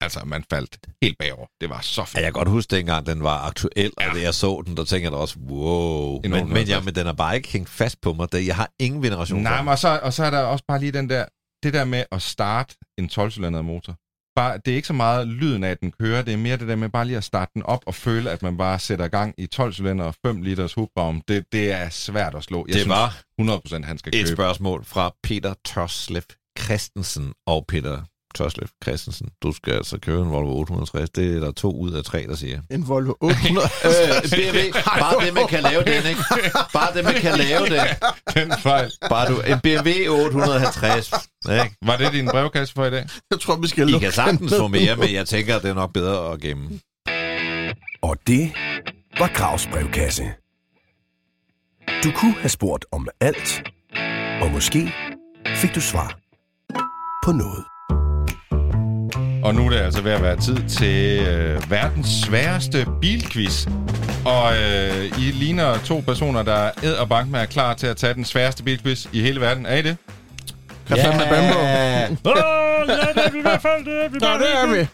[0.00, 1.46] altså man faldt helt bagover.
[1.60, 2.14] Det var så Ja, fedt.
[2.14, 4.08] jeg kan godt huske, dengang den var aktuel, Ja.
[4.10, 6.14] og da jeg så den, der tænkte jeg da også, wow.
[6.16, 6.68] En Men, men, 850.
[6.68, 8.32] ja, men den er bare ikke hængt fast på mig.
[8.32, 10.80] Det- Jeg har ingen veneration Nej, men og så, og så er der også bare
[10.80, 11.24] lige den der,
[11.62, 13.96] det der med at starte en 12-cylindret motor.
[14.36, 16.68] Bare, det er ikke så meget lyden af, at den kører, det er mere det
[16.68, 19.34] der med bare lige at starte den op og føle, at man bare sætter gang
[19.38, 21.22] i 12 cylinder og 5 liters hubbaum.
[21.28, 22.58] Det, det er svært at slå.
[22.68, 24.36] Jeg Det synes var 100% han skal et købe.
[24.36, 26.22] spørgsmål fra Peter Torslev
[26.58, 28.02] Christensen og Peter
[28.34, 29.28] Torslev Christensen.
[29.42, 31.10] Du skal altså købe en Volvo 860.
[31.10, 32.60] Det er der to ud af tre, der siger.
[32.70, 33.66] En Volvo 800.
[33.86, 36.20] øh, BMW, bare det, man kan lave den, ikke?
[36.72, 37.86] Bare det, man kan lave den.
[38.34, 38.92] Den fejl.
[39.08, 41.12] Bare du, en BMW 850,
[41.50, 41.76] ikke?
[41.82, 43.06] Var det din brevkasse for i dag?
[43.30, 45.74] Jeg tror, vi skal I kan sagtens få mere, men jeg tænker, at det er
[45.74, 46.80] nok bedre at gemme.
[48.02, 48.52] Og det
[49.18, 50.24] var Gravs brevkasse.
[52.04, 53.62] Du kunne have spurgt om alt,
[54.42, 54.94] og måske
[55.56, 56.18] fik du svar
[57.24, 57.64] på noget.
[59.42, 63.66] Og nu er det altså ved at være tid til øh, verdens sværeste bilquiz.
[64.24, 67.86] Og øh, I ligner to personer, der er ed og bank med er klar til
[67.86, 69.66] at tage den sværeste bilquiz i hele verden.
[69.66, 69.96] Er I det?
[70.88, 71.58] Kan fandme Bambo.
[72.30, 73.84] Oh, ja, det er vi i hvert fald.
[73.84, 74.86] Det er vi, Nå, det er vi.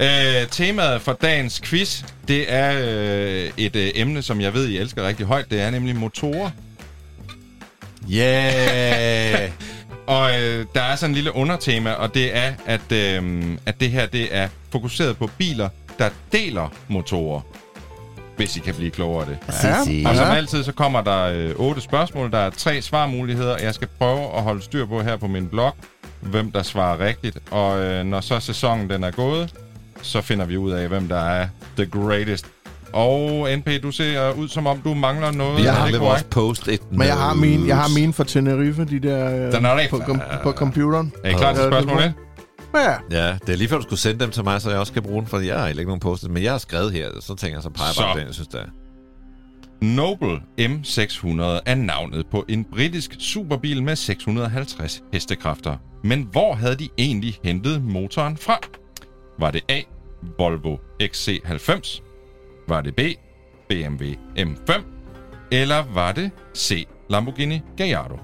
[0.00, 4.78] Øh, temaet for dagens quiz, det er øh, et øh, emne, som jeg ved, I
[4.78, 5.50] elsker rigtig højt.
[5.50, 6.50] Det er nemlig motorer.
[8.12, 9.50] Yeah!
[10.08, 13.90] Og øh, der er sådan en lille undertema, og det er, at, øh, at det
[13.90, 17.40] her det er fokuseret på biler, der deler motorer.
[18.36, 19.38] Hvis I kan blive klogere af det.
[19.64, 22.30] Ja, Og som altid, så kommer der øh, otte spørgsmål.
[22.32, 23.58] Der er tre svarmuligheder.
[23.58, 25.76] Jeg skal prøve at holde styr på her på min blog,
[26.20, 27.38] hvem der svarer rigtigt.
[27.50, 29.54] Og øh, når så sæsonen den er gået,
[30.02, 32.46] så finder vi ud af, hvem der er the greatest.
[32.92, 35.66] Og NP, du ser ud som om, du mangler noget.
[35.66, 36.00] Er har korrekt?
[36.00, 39.90] vores post-it Men jeg har min, jeg har min fra Tenerife, de der øh, Tenerife.
[39.90, 41.12] på, kom, på computeren.
[41.24, 42.12] Er I klar til Ja, det spørgsmål må- 1?
[43.10, 44.92] Ja, Ja, det er lige før, du skulle sende dem til mig, så jeg også
[44.92, 47.34] kan bruge den, for jeg har ikke nogen post Men jeg har skrevet her, så
[47.34, 48.12] tænker jeg, så peger jeg bare Så.
[48.14, 48.64] på den, jeg synes, det er.
[49.82, 55.76] Noble M600 er navnet på en britisk superbil med 650 hestekræfter.
[56.04, 58.58] Men hvor havde de egentlig hentet motoren fra?
[59.38, 59.80] Var det A.
[60.38, 62.02] Volvo XC90?
[62.68, 63.00] Var det B.
[63.68, 64.04] BMW
[64.38, 64.82] M5?
[65.52, 66.86] Eller var det C.
[67.10, 68.18] Lamborghini Gallardo?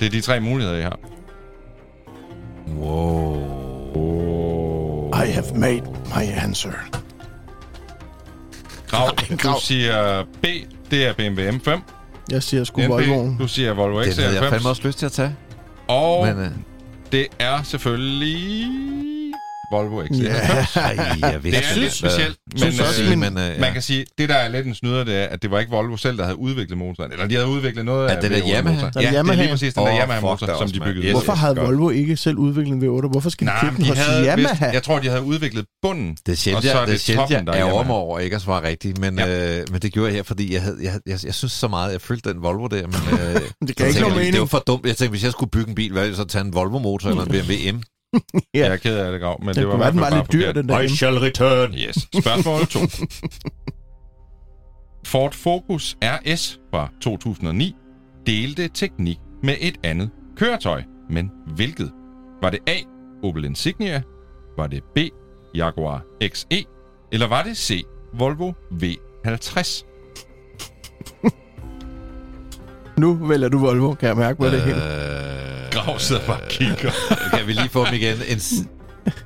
[0.00, 0.98] Det er de tre muligheder, I har.
[2.76, 3.38] Wow.
[5.14, 5.82] I have made
[6.16, 6.72] my answer.
[8.88, 9.08] Grav,
[9.38, 9.54] Grav.
[9.54, 10.46] du siger B.
[10.90, 11.80] Det er BMW M5.
[12.30, 13.38] Jeg siger sgu NP, Volvoen.
[13.38, 14.68] du siger Volvo Den havde jeg fandme XC90.
[14.68, 15.36] også lyst til at tage.
[15.88, 16.50] Og Men, øh,
[17.12, 18.66] Det er selvfølgelig
[19.70, 20.22] Volvo XC90.
[20.22, 20.30] Ja.
[20.80, 23.60] ej, jeg vidste Det er lidt specielt, men, synes også, øh, men, øh, ja.
[23.60, 25.70] Man kan sige, det der er lidt en snyder, det er, at det var ikke
[25.70, 27.12] Volvo selv, der havde udviklet motoren.
[27.12, 28.90] Eller de havde udviklet noget Er af det der V8 Yamaha?
[28.96, 31.06] Ja, det er lige præcis den der Yamaha-motor, som de byggede.
[31.06, 31.66] Yes, Hvorfor yes, havde godt.
[31.66, 33.08] Volvo ikke selv udviklet en V8?
[33.08, 34.34] Hvorfor skal de købe den de hos Yamaha?
[34.36, 36.10] vist, jeg tror, de havde udviklet bunden.
[36.10, 37.96] Det er og sjældent, så er det er det sjældent, toppen, der jeg er mig
[37.96, 39.58] over ikke at svare rigtigt, men, Ja.
[39.60, 41.92] øh, men det gjorde jeg her, fordi jeg, havde, jeg, jeg, jeg synes så meget,
[41.92, 44.86] jeg følte den Volvo der, men øh, Det kan ikke tænkte, Det var for dumt.
[44.86, 47.08] Jeg tænkte, hvis jeg skulle bygge en bil, hvad ville jeg så tage en Volvo-motor
[47.10, 47.82] eller en BMW M?
[48.54, 48.58] Ja.
[48.58, 50.32] Jeg er ked af det, Grav, men det, Det var i hvert den var lidt
[50.32, 50.88] dyr, den der.
[50.88, 51.74] shall return.
[51.86, 51.94] Yes.
[52.20, 52.78] Spørgsmål 2.
[55.06, 57.76] Ford Focus RS fra 2009
[58.26, 60.82] delte teknik med et andet køretøj.
[61.10, 61.92] Men hvilket?
[62.42, 62.76] Var det A.
[63.22, 64.02] Opel Insignia?
[64.56, 64.98] Var det B.
[65.54, 66.64] Jaguar XE?
[67.12, 67.82] Eller var det C.
[68.14, 69.84] Volvo V50?
[72.98, 74.80] Nu vælger du Volvo, kan jeg mærke på det hele.
[75.68, 76.90] Øh, Grav sidder bare og kigger.
[77.36, 78.16] kan vi lige få dem igen?
[78.28, 78.52] En, s-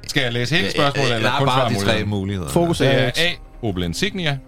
[0.07, 2.49] Skal jeg læse hele spørgsmålet, Øh, eller kun bare de tre muligheder.
[2.49, 3.67] Fokus Det er er A.
[3.67, 4.39] Opel Insignia,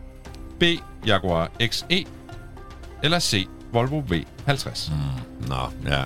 [0.61, 0.63] B.
[1.07, 2.05] Jaguar XE,
[3.03, 3.47] eller C.
[3.73, 4.91] Volvo V50.
[5.49, 5.55] Nå,
[5.91, 6.03] ja.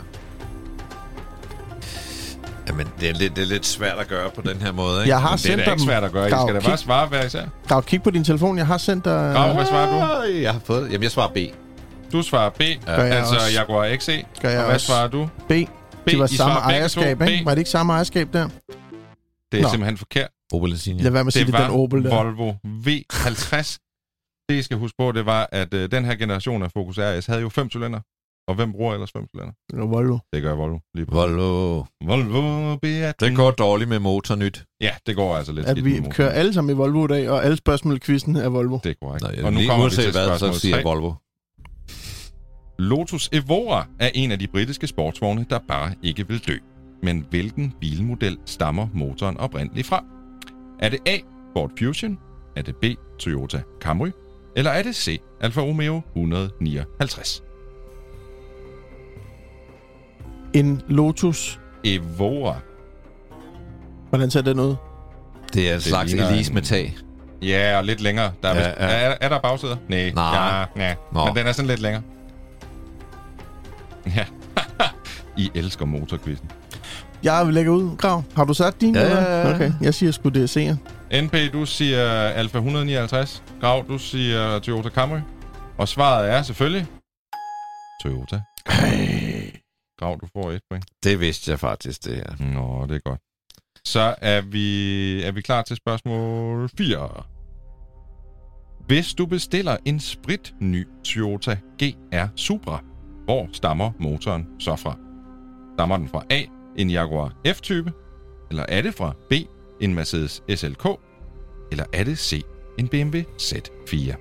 [2.69, 5.09] Jamen, det er, lidt, det er lidt svært at gøre på den her måde, ikke?
[5.09, 6.27] Jeg har Men det er sendt da dig ikke svært at gøre.
[6.29, 7.43] I Grav, skal da kig- bare svare hver især.
[7.69, 8.59] Grav, kig på din telefon.
[8.59, 9.33] Jeg har sendt dig...
[9.35, 10.27] Grav, hvad svarer du?
[10.33, 10.87] Øh, Jeg har fået...
[10.91, 11.37] Jamen, jeg svarer B.
[12.13, 13.47] Du svarer B, Gør jeg altså også.
[13.55, 14.25] Jaguar XE.
[14.43, 14.87] Gør jeg og hvad også.
[14.87, 15.29] svarer du?
[15.49, 15.53] B.
[16.11, 17.45] Det var I samme ejerskab, ikke?
[17.45, 18.49] Var det ikke samme ejerskab der?
[19.53, 19.69] Det er Nå.
[19.69, 20.29] simpelthen forkert.
[20.53, 21.05] Opel Insignia.
[21.05, 22.11] Lad være med at sige, Det det er var den Opel der.
[22.17, 22.53] Volvo
[22.87, 23.77] V50.
[24.49, 27.27] Det, I skal huske på, det var, at øh, den her generation af Focus RS
[27.27, 28.01] havde jo fem cylinder.
[28.49, 29.53] Og hvem bruger ellers fem cylinder?
[29.71, 30.19] Det var Volvo.
[30.33, 30.79] Det gør Volvo.
[30.95, 31.15] Lige på.
[31.15, 31.85] Volvo.
[32.05, 33.21] Volvo Beat.
[33.21, 34.65] Det går dårligt med motornyt.
[34.81, 37.45] Ja, det går altså lidt At vi kører alle sammen i Volvo i dag, og
[37.45, 38.79] alle spørgsmål i quizzen er Volvo.
[38.85, 39.23] Det er korrekt.
[39.23, 40.83] Nå, ja, og nu lige kommer vi til hvad, spørgsmål så siger 3.
[40.83, 41.13] Volvo.
[42.79, 46.57] Lotus Evora er en af de britiske sportsvogne, der bare ikke vil dø.
[47.03, 50.05] Men hvilken bilmodel stammer motoren oprindeligt fra?
[50.79, 51.17] Er det A.
[51.53, 52.19] Ford Fusion?
[52.57, 52.85] Er det B.
[53.19, 54.09] Toyota Camry?
[54.57, 55.21] Eller er det C.
[55.41, 57.43] Alfa Romeo 159?
[60.55, 61.61] En Lotus.
[61.85, 62.57] Evora.
[64.09, 64.75] Hvordan ser den ud?
[65.55, 66.97] Det er en slags Elise en- med tag.
[67.43, 68.33] Ja, og lidt længere.
[68.43, 69.11] Der er, Ja, ja, ja.
[69.11, 69.77] Er, er der bagsæder?
[69.89, 70.11] Nej.
[70.15, 70.67] Nej.
[70.77, 70.95] Ja, ja.
[71.13, 71.25] Nå.
[71.25, 72.03] Men den er sådan lidt længere.
[74.17, 74.25] Ja.
[75.43, 76.51] I elsker motorquizzen.
[77.23, 77.97] Jeg vil lægge ud.
[77.97, 78.95] Grav, har du sat din?
[78.95, 79.55] Ja, ja.
[79.55, 80.77] Okay, jeg siger sgu det er C'er.
[81.23, 83.43] NP, du siger Alfa 159.
[83.61, 85.19] Grav, du siger Toyota Camry.
[85.79, 86.87] Og svaret er selvfølgelig...
[88.03, 88.41] Toyota.
[89.99, 90.85] Grav, du får et point.
[91.05, 92.53] Det vidste jeg faktisk, det her.
[92.55, 93.21] Nå, det er godt.
[93.85, 97.25] Så er vi, er vi klar til spørgsmål 4.
[98.87, 102.83] Hvis du bestiller en spritny Toyota GR Supra,
[103.29, 104.97] hvor stammer motoren så fra?
[105.75, 106.43] Stammer den fra A,
[106.77, 107.93] en Jaguar F-type?
[108.51, 109.33] Eller er det fra B,
[109.81, 110.87] en Mercedes SLK?
[111.71, 112.43] Eller er det C,
[112.79, 114.17] en BMW Z4?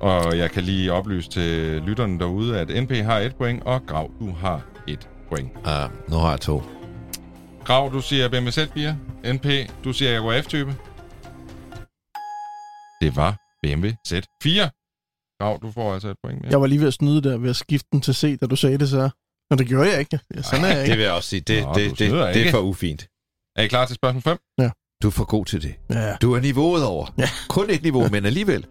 [0.00, 4.10] Og jeg kan lige oplyse til lytterne derude, at NP har et point, og Grav,
[4.20, 5.50] du har et point.
[5.56, 6.62] Uh, nu har jeg to.
[7.64, 8.94] Grav, du siger BMW Z4.
[9.32, 9.46] NP,
[9.84, 10.74] du siger Jaguar F-type.
[13.00, 14.79] Det var BMW Z4.
[15.40, 16.50] Grav, du får altså et point mere.
[16.50, 18.56] Jeg var lige ved at snyde der ved at skifte den til C, da du
[18.56, 19.10] sagde det så.
[19.50, 20.18] Men det gjorde jeg ikke.
[20.36, 20.96] Ja, sådan er jeg Det ikke.
[20.96, 21.40] vil jeg også sige.
[21.40, 22.48] Det, Nå, det, det, det, ikke.
[22.48, 23.08] er for ufint.
[23.56, 24.38] Er I klar til spørgsmål 5?
[25.02, 25.74] Du er for god til det.
[25.90, 26.16] Ja.
[26.22, 27.06] Du er niveauet over.
[27.18, 27.28] Ja.
[27.48, 28.66] Kun et niveau, men alligevel.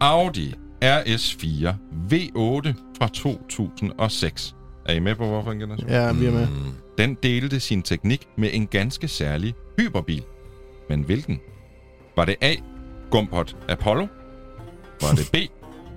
[0.00, 0.54] Audi
[0.84, 1.68] RS4
[2.12, 4.54] V8 fra 2006.
[4.86, 5.90] Er I med på, hvorfor en generation?
[5.90, 6.46] Ja, vi er med.
[6.46, 10.22] Mm, Den delte sin teknik med en ganske særlig hyperbil.
[10.88, 11.40] Men hvilken?
[12.16, 12.54] Var det A.
[13.10, 14.06] Gumpert Apollo?
[15.02, 15.36] Var det B.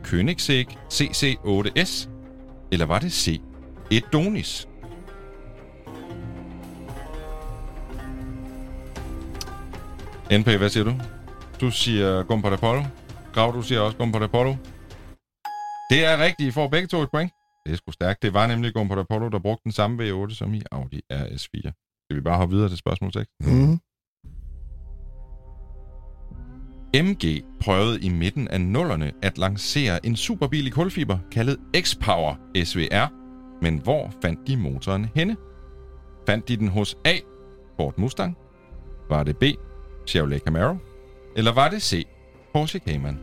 [0.08, 2.10] Königsegg CC8S?
[2.72, 3.42] Eller var det C.
[3.92, 4.68] Edonis?
[10.40, 10.94] NP, hvad siger du?
[11.62, 12.84] Du siger Gumpert Apollo.
[13.34, 14.56] Grav, du siger også Gumpert Apollo.
[15.90, 16.48] Det er rigtigt.
[16.48, 17.32] I får begge to et point.
[17.66, 18.22] Det er sgu stærkt.
[18.22, 21.72] Det var nemlig Gumpert Apollo, der brugte den samme V8 som i Audi RS4.
[22.06, 23.30] Skal vi bare hoppe videre til spørgsmål 6?
[23.42, 23.80] Mm.
[26.96, 33.06] MG prøvede i midten af nullerne at lancere en superbil i kulfiber kaldet X-Power SVR.
[33.62, 35.36] Men hvor fandt de motoren henne?
[36.28, 37.14] Fandt de den hos A.
[37.78, 38.38] Ford Mustang?
[39.10, 39.44] Var det B.
[40.08, 40.76] Chevrolet Camaro?
[41.36, 42.06] Eller var det C.
[42.54, 43.20] Porsche Cayman?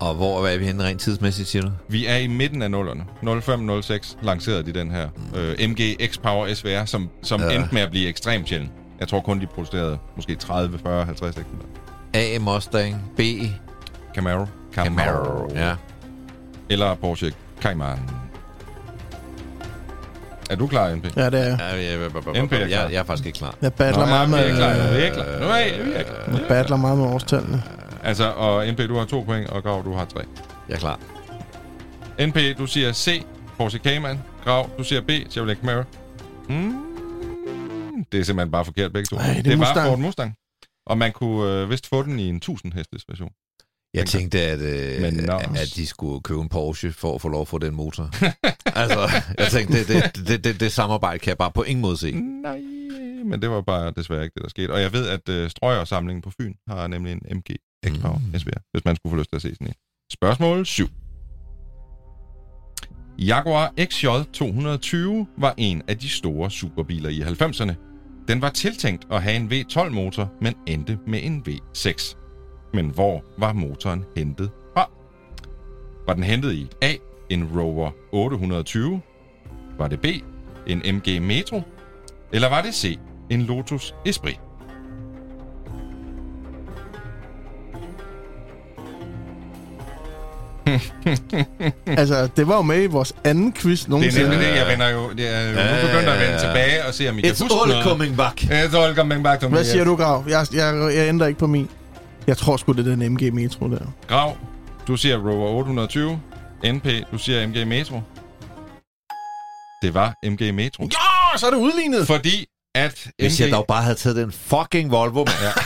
[0.00, 1.70] Og hvor er vi henne rent tidsmæssigt, siger du?
[1.88, 3.04] Vi er i midten af nullerne.
[3.42, 7.50] 0506 lancerede de den her øh, MG X-Power SVR, som, som Ja.
[7.56, 8.70] endte med at blive ekstremt sjælden.
[9.00, 11.68] Jeg tror kun, de producerede måske 30, 40, 50 eksemplarer.
[12.14, 12.38] A.
[12.38, 13.12] Mustang.
[13.16, 13.20] B.
[14.14, 14.46] Camaro.
[14.72, 15.50] Camaro.
[15.54, 15.74] Ja.
[16.70, 17.98] Eller Porsche Cayman.
[20.50, 21.16] Er du klar, NP?
[21.16, 21.58] Ja, det er jeg.
[21.58, 22.66] ja jeg, jeg, jeg, NP er klar.
[22.68, 23.54] jeg, jeg er faktisk ikke klar.
[23.62, 24.74] Jeg battler Nå, meget vi er klar.
[24.74, 24.96] med...
[24.96, 25.24] Vi er klar.
[25.40, 26.38] Nu er vi er klar.
[26.38, 27.62] Jeg battler meget med årstallene.
[28.04, 30.20] Altså, og NP, du har to point, og Grav, du har tre.
[30.68, 30.98] Jeg er klar.
[32.26, 33.24] NP, du siger C.
[33.58, 34.20] Porsche Cayman.
[34.44, 35.10] Grav, du siger B.
[35.30, 35.82] Chevrolet Camaro.
[36.48, 36.74] Mm,
[38.12, 39.16] det er simpelthen bare forkert begge to.
[39.16, 39.86] Ej, det er det var Mustang.
[39.88, 40.34] Ford Mustang.
[40.86, 43.32] Og man kunne øh, vist få den i en 1000 hestes version.
[43.94, 47.40] Jeg tænkte, at, øh, Men at de skulle købe en Porsche for at få lov
[47.40, 48.10] at få den motor.
[48.82, 51.96] altså, jeg tænkte, det, det, det, det, det samarbejde kan jeg bare på ingen måde
[51.96, 52.12] se.
[52.42, 52.60] Nej,
[53.24, 54.72] men det var bare desværre ikke det, der skete.
[54.72, 57.56] Og jeg ved, at øh, Strøger-samlingen på Fyn har nemlig en MG
[57.86, 58.38] X-Power Mm.
[58.38, 59.74] SVR, hvis man skulle få lyst til at se sådan en.
[60.12, 60.88] Spørgsmål 7.
[63.18, 67.89] Jaguar XJ 220 var en af de store superbiler i 90'erne.
[68.30, 72.16] Den var tiltænkt at have en V12-motor, men endte med en V6.
[72.72, 74.90] Men hvor var motoren hentet fra?
[76.06, 76.94] Var den hentet i A,
[77.30, 79.00] en Rover 820?
[79.78, 80.06] Var det B,
[80.66, 81.62] en MG Metro?
[82.32, 82.98] Eller var det C,
[83.30, 84.40] en Lotus Esprit?
[91.86, 94.28] Altså, det var jo med i vores anden quiz Det er nogensinde.
[94.30, 95.10] nemlig det, jeg vender jo.
[95.12, 97.54] Det er jo nu begyndt at vende tilbage og se, om I kan It's huske
[97.62, 97.84] all noget.
[97.84, 98.42] coming back.
[98.42, 99.54] It's all coming back to me.
[99.54, 100.24] Hvad siger du, Grav?
[100.28, 101.68] Jeg, jeg, jeg ændrer ikke på min.
[102.26, 103.78] Jeg tror sgu, det er den MG Metro der.
[104.08, 104.36] Grav,
[104.86, 106.20] du siger Rover 820.
[106.64, 108.00] NP, du siger MG Metro.
[109.82, 110.82] Det var MG Metro.
[110.84, 112.06] Ja, så er det udlignet.
[112.06, 115.28] Fordi at Hvis MG, jeg dog bare havde taget den fucking Volvo, mand.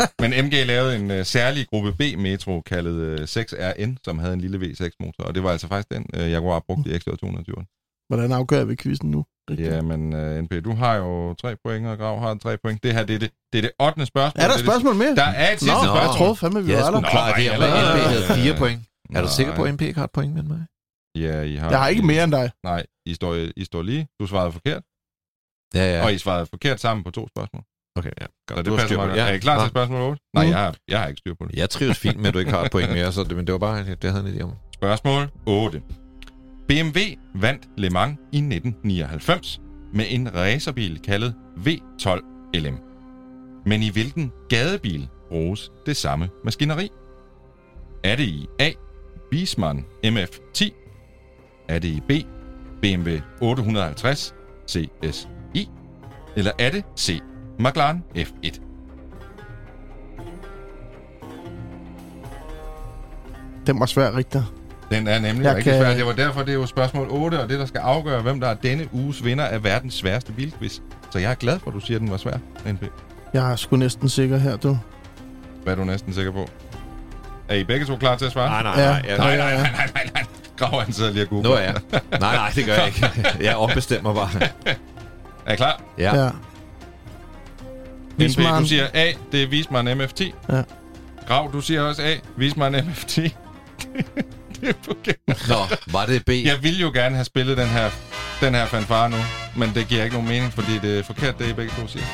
[0.00, 0.28] Ja.
[0.28, 4.58] men MG lavede en uh, særlig gruppe B-metro kaldet uh, 6RN, som havde en lille
[4.58, 8.04] V6-motor, og det var altså faktisk den, uh, Jaguar brugte i XJ220.
[8.08, 9.24] Hvordan afgør vi quizzen nu?
[9.58, 12.82] Ja, men uh, NP, du har jo tre point, og Grav har tre point.
[12.82, 14.06] Det her, det er det, det, er det 8.
[14.06, 14.42] spørgsmål.
[14.44, 15.14] Er der et spørgsmål mere?
[15.16, 16.02] Der er et sidste Nå, spørgsmål.
[16.02, 17.00] jeg troede fandme, vi er var der.
[17.00, 18.80] det her jeg ved- NP havde fire point.
[19.14, 20.60] Er du sikker på, at NP har et point med mig?
[21.16, 21.70] Ja, I har...
[21.70, 22.50] Jeg har ikke mere end dig.
[22.64, 24.08] Nej, I står, I står lige.
[24.20, 24.82] Du svarede forkert,
[25.74, 25.96] Ja, ja.
[25.96, 26.04] ja.
[26.04, 27.62] og I svarede forkert sammen på to spørgsmål.
[27.96, 28.26] Okay, ja.
[28.26, 28.56] Så Godt.
[28.58, 29.18] det Du har passer meget det.
[29.18, 29.28] godt.
[29.30, 30.22] Er I klar til spørgsmål 8?
[30.34, 31.56] Nej, jeg har, jeg har ikke styr på det.
[31.58, 33.52] Jeg trives fint med, at du ikke har et point mere, så det, men det
[33.52, 34.52] var bare, det, det havde en idé om.
[34.74, 35.82] Spørgsmål 8.
[36.68, 37.00] BMW
[37.34, 39.60] vandt Le Mans i 1999
[39.94, 42.20] med en racerbil kaldet V12
[42.54, 42.76] LM.
[43.66, 46.88] Men i hvilken gadebil bruges det samme maskineri?
[48.04, 48.70] Er det i A.
[49.32, 50.70] Wiesmann MF10?
[51.68, 52.10] Er det i B.
[52.82, 54.34] BMW 850
[54.70, 55.26] CSI?
[56.36, 57.20] Eller er det C.
[57.58, 58.60] McLaren F1?
[63.66, 64.42] Den var svær, Rigtig.
[64.90, 65.94] Den er nemlig Jeg rigtig kan- svær.
[65.94, 68.48] Det var derfor, det er jo spørgsmål 8, og det, der skal afgøre, hvem der
[68.48, 70.78] er denne uges vinder af verdens sværeste bilquiz.
[71.10, 72.82] Så jeg er glad for, at du siger, at den var svær, NP.
[73.34, 74.78] Jeg er sgu næsten sikker her, du.
[75.62, 76.48] Hvad er du næsten sikker på?
[77.48, 78.62] Er I begge to klar til at svare?
[78.62, 78.90] Nej, nej, Ja.
[78.90, 79.02] nej.
[79.08, 80.24] Ja, nej, nej, nej, nej, nej, nej.
[80.56, 81.50] Grav, han sidder lige og googler.
[81.50, 81.74] Er jeg.
[81.92, 83.10] Nej, nej, det gør jeg ikke.
[83.40, 84.28] Jeg ombestemmer bare.
[85.50, 85.82] Er I klar?
[85.98, 86.24] Ja.
[86.24, 86.30] Ja.
[88.18, 88.62] Wiesmann.
[88.62, 90.32] du siger A, det er Wiesmann MF10.
[90.48, 90.62] Ja.
[91.26, 93.20] Grav, du siger også A, Wiesmann MF10.
[94.60, 95.16] det er forkert.
[95.48, 96.28] Nå, var det B?
[96.28, 97.90] Jeg vil jo gerne have spillet den her,
[98.40, 99.16] den her fanfare nu,
[99.56, 102.04] men det giver ikke nogen mening, fordi det er forkert, det I begge to siger.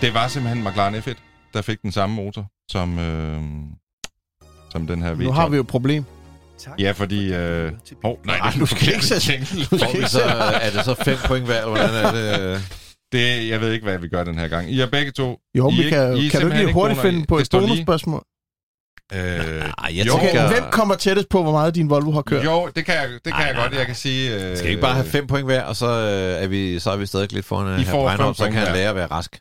[0.00, 1.14] Det var simpelthen McLaren F1,
[1.54, 3.40] der fik den samme motor som, øh,
[4.70, 5.22] som den her V12.
[5.22, 6.04] Nu har vi jo et problem.
[6.78, 7.34] Ja, fordi...
[7.34, 7.72] Øh...
[8.04, 10.22] Oh, nej, Ej, er du skal ikke sætte- ikke så,
[10.66, 12.62] er det så fem point hver, eller hvordan er det?
[13.12, 14.70] Det, jeg ved ikke, hvad vi gør den her gang.
[14.72, 15.38] I er begge to...
[15.58, 17.12] Jo, I vi er kan, ikke- I kan du ikke hurtigt kroner i.
[17.12, 18.22] finde på et lige- bonusspørgsmål?
[19.12, 22.44] Øh, jeg jo, Okay, tænker- hvem kommer tættest på, hvor meget din Volvo har kørt?
[22.44, 23.74] jo, det kan jeg, det kan Ej, jeg nej, godt.
[23.78, 24.34] Jeg kan sige...
[24.50, 26.90] Øh, Skal vi ikke bare have fem point hver, og så, øh, er, vi, så
[26.90, 28.96] er vi stadig lidt foran I herr får fem Breinholt, så kan han lære at
[28.96, 29.38] være rask.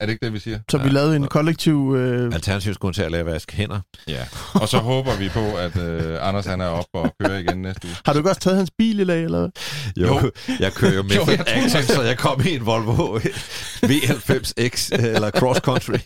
[0.00, 0.58] Er det ikke det, vi siger?
[0.70, 1.94] Så vi lavede en kollektiv...
[1.96, 3.80] Øh, Alternativt skulle til at lære at vaske hænder.
[4.08, 4.24] Ja.
[4.54, 7.80] Og så håber vi på, at øh, Anders han er oppe og kører igen næste
[7.88, 7.94] uge.
[8.06, 9.48] har du ikke også taget hans bil i dag, eller hvad?
[9.96, 10.30] Jo, Jo.
[10.60, 13.18] jeg kører jo med Jo, jeg Accent, så jeg kom i en Volvo
[13.86, 15.92] V90X eller Cross Country.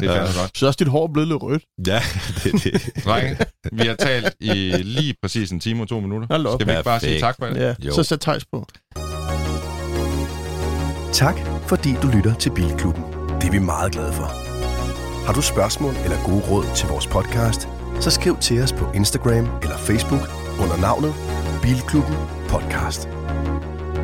[0.00, 0.18] Det er Ja.
[0.20, 0.50] godt.
[0.54, 1.62] Synes også, dit hår blevet lidt rødt.
[1.86, 2.02] Ja,
[2.44, 3.04] det er det.
[3.04, 3.36] Drenge,
[3.72, 6.28] vi har talt i lige præcis en time og to minutter.
[6.46, 6.60] Op.
[6.60, 7.56] Skal vi ikke bare sige tak for det?
[7.56, 7.94] Ja, Jo.
[7.94, 8.66] så sæt tejs på.
[11.14, 11.34] Tak,
[11.66, 13.04] fordi du lytter til Bilklubben.
[13.40, 14.28] Det er vi meget glade for.
[15.26, 17.68] Har du spørgsmål eller gode råd til vores podcast,
[18.00, 20.20] så skriv til os på Instagram eller Facebook
[20.62, 21.12] under navnet
[21.62, 22.16] Bilklubben
[22.48, 23.08] Podcast.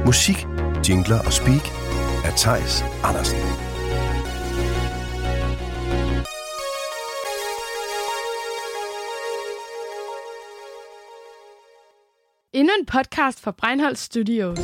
[0.07, 0.47] Musik,
[0.89, 1.65] jingler og speak
[2.25, 3.39] af Tejs Andersen.
[12.53, 14.59] Endnu en podcast fra Breinholt Studios.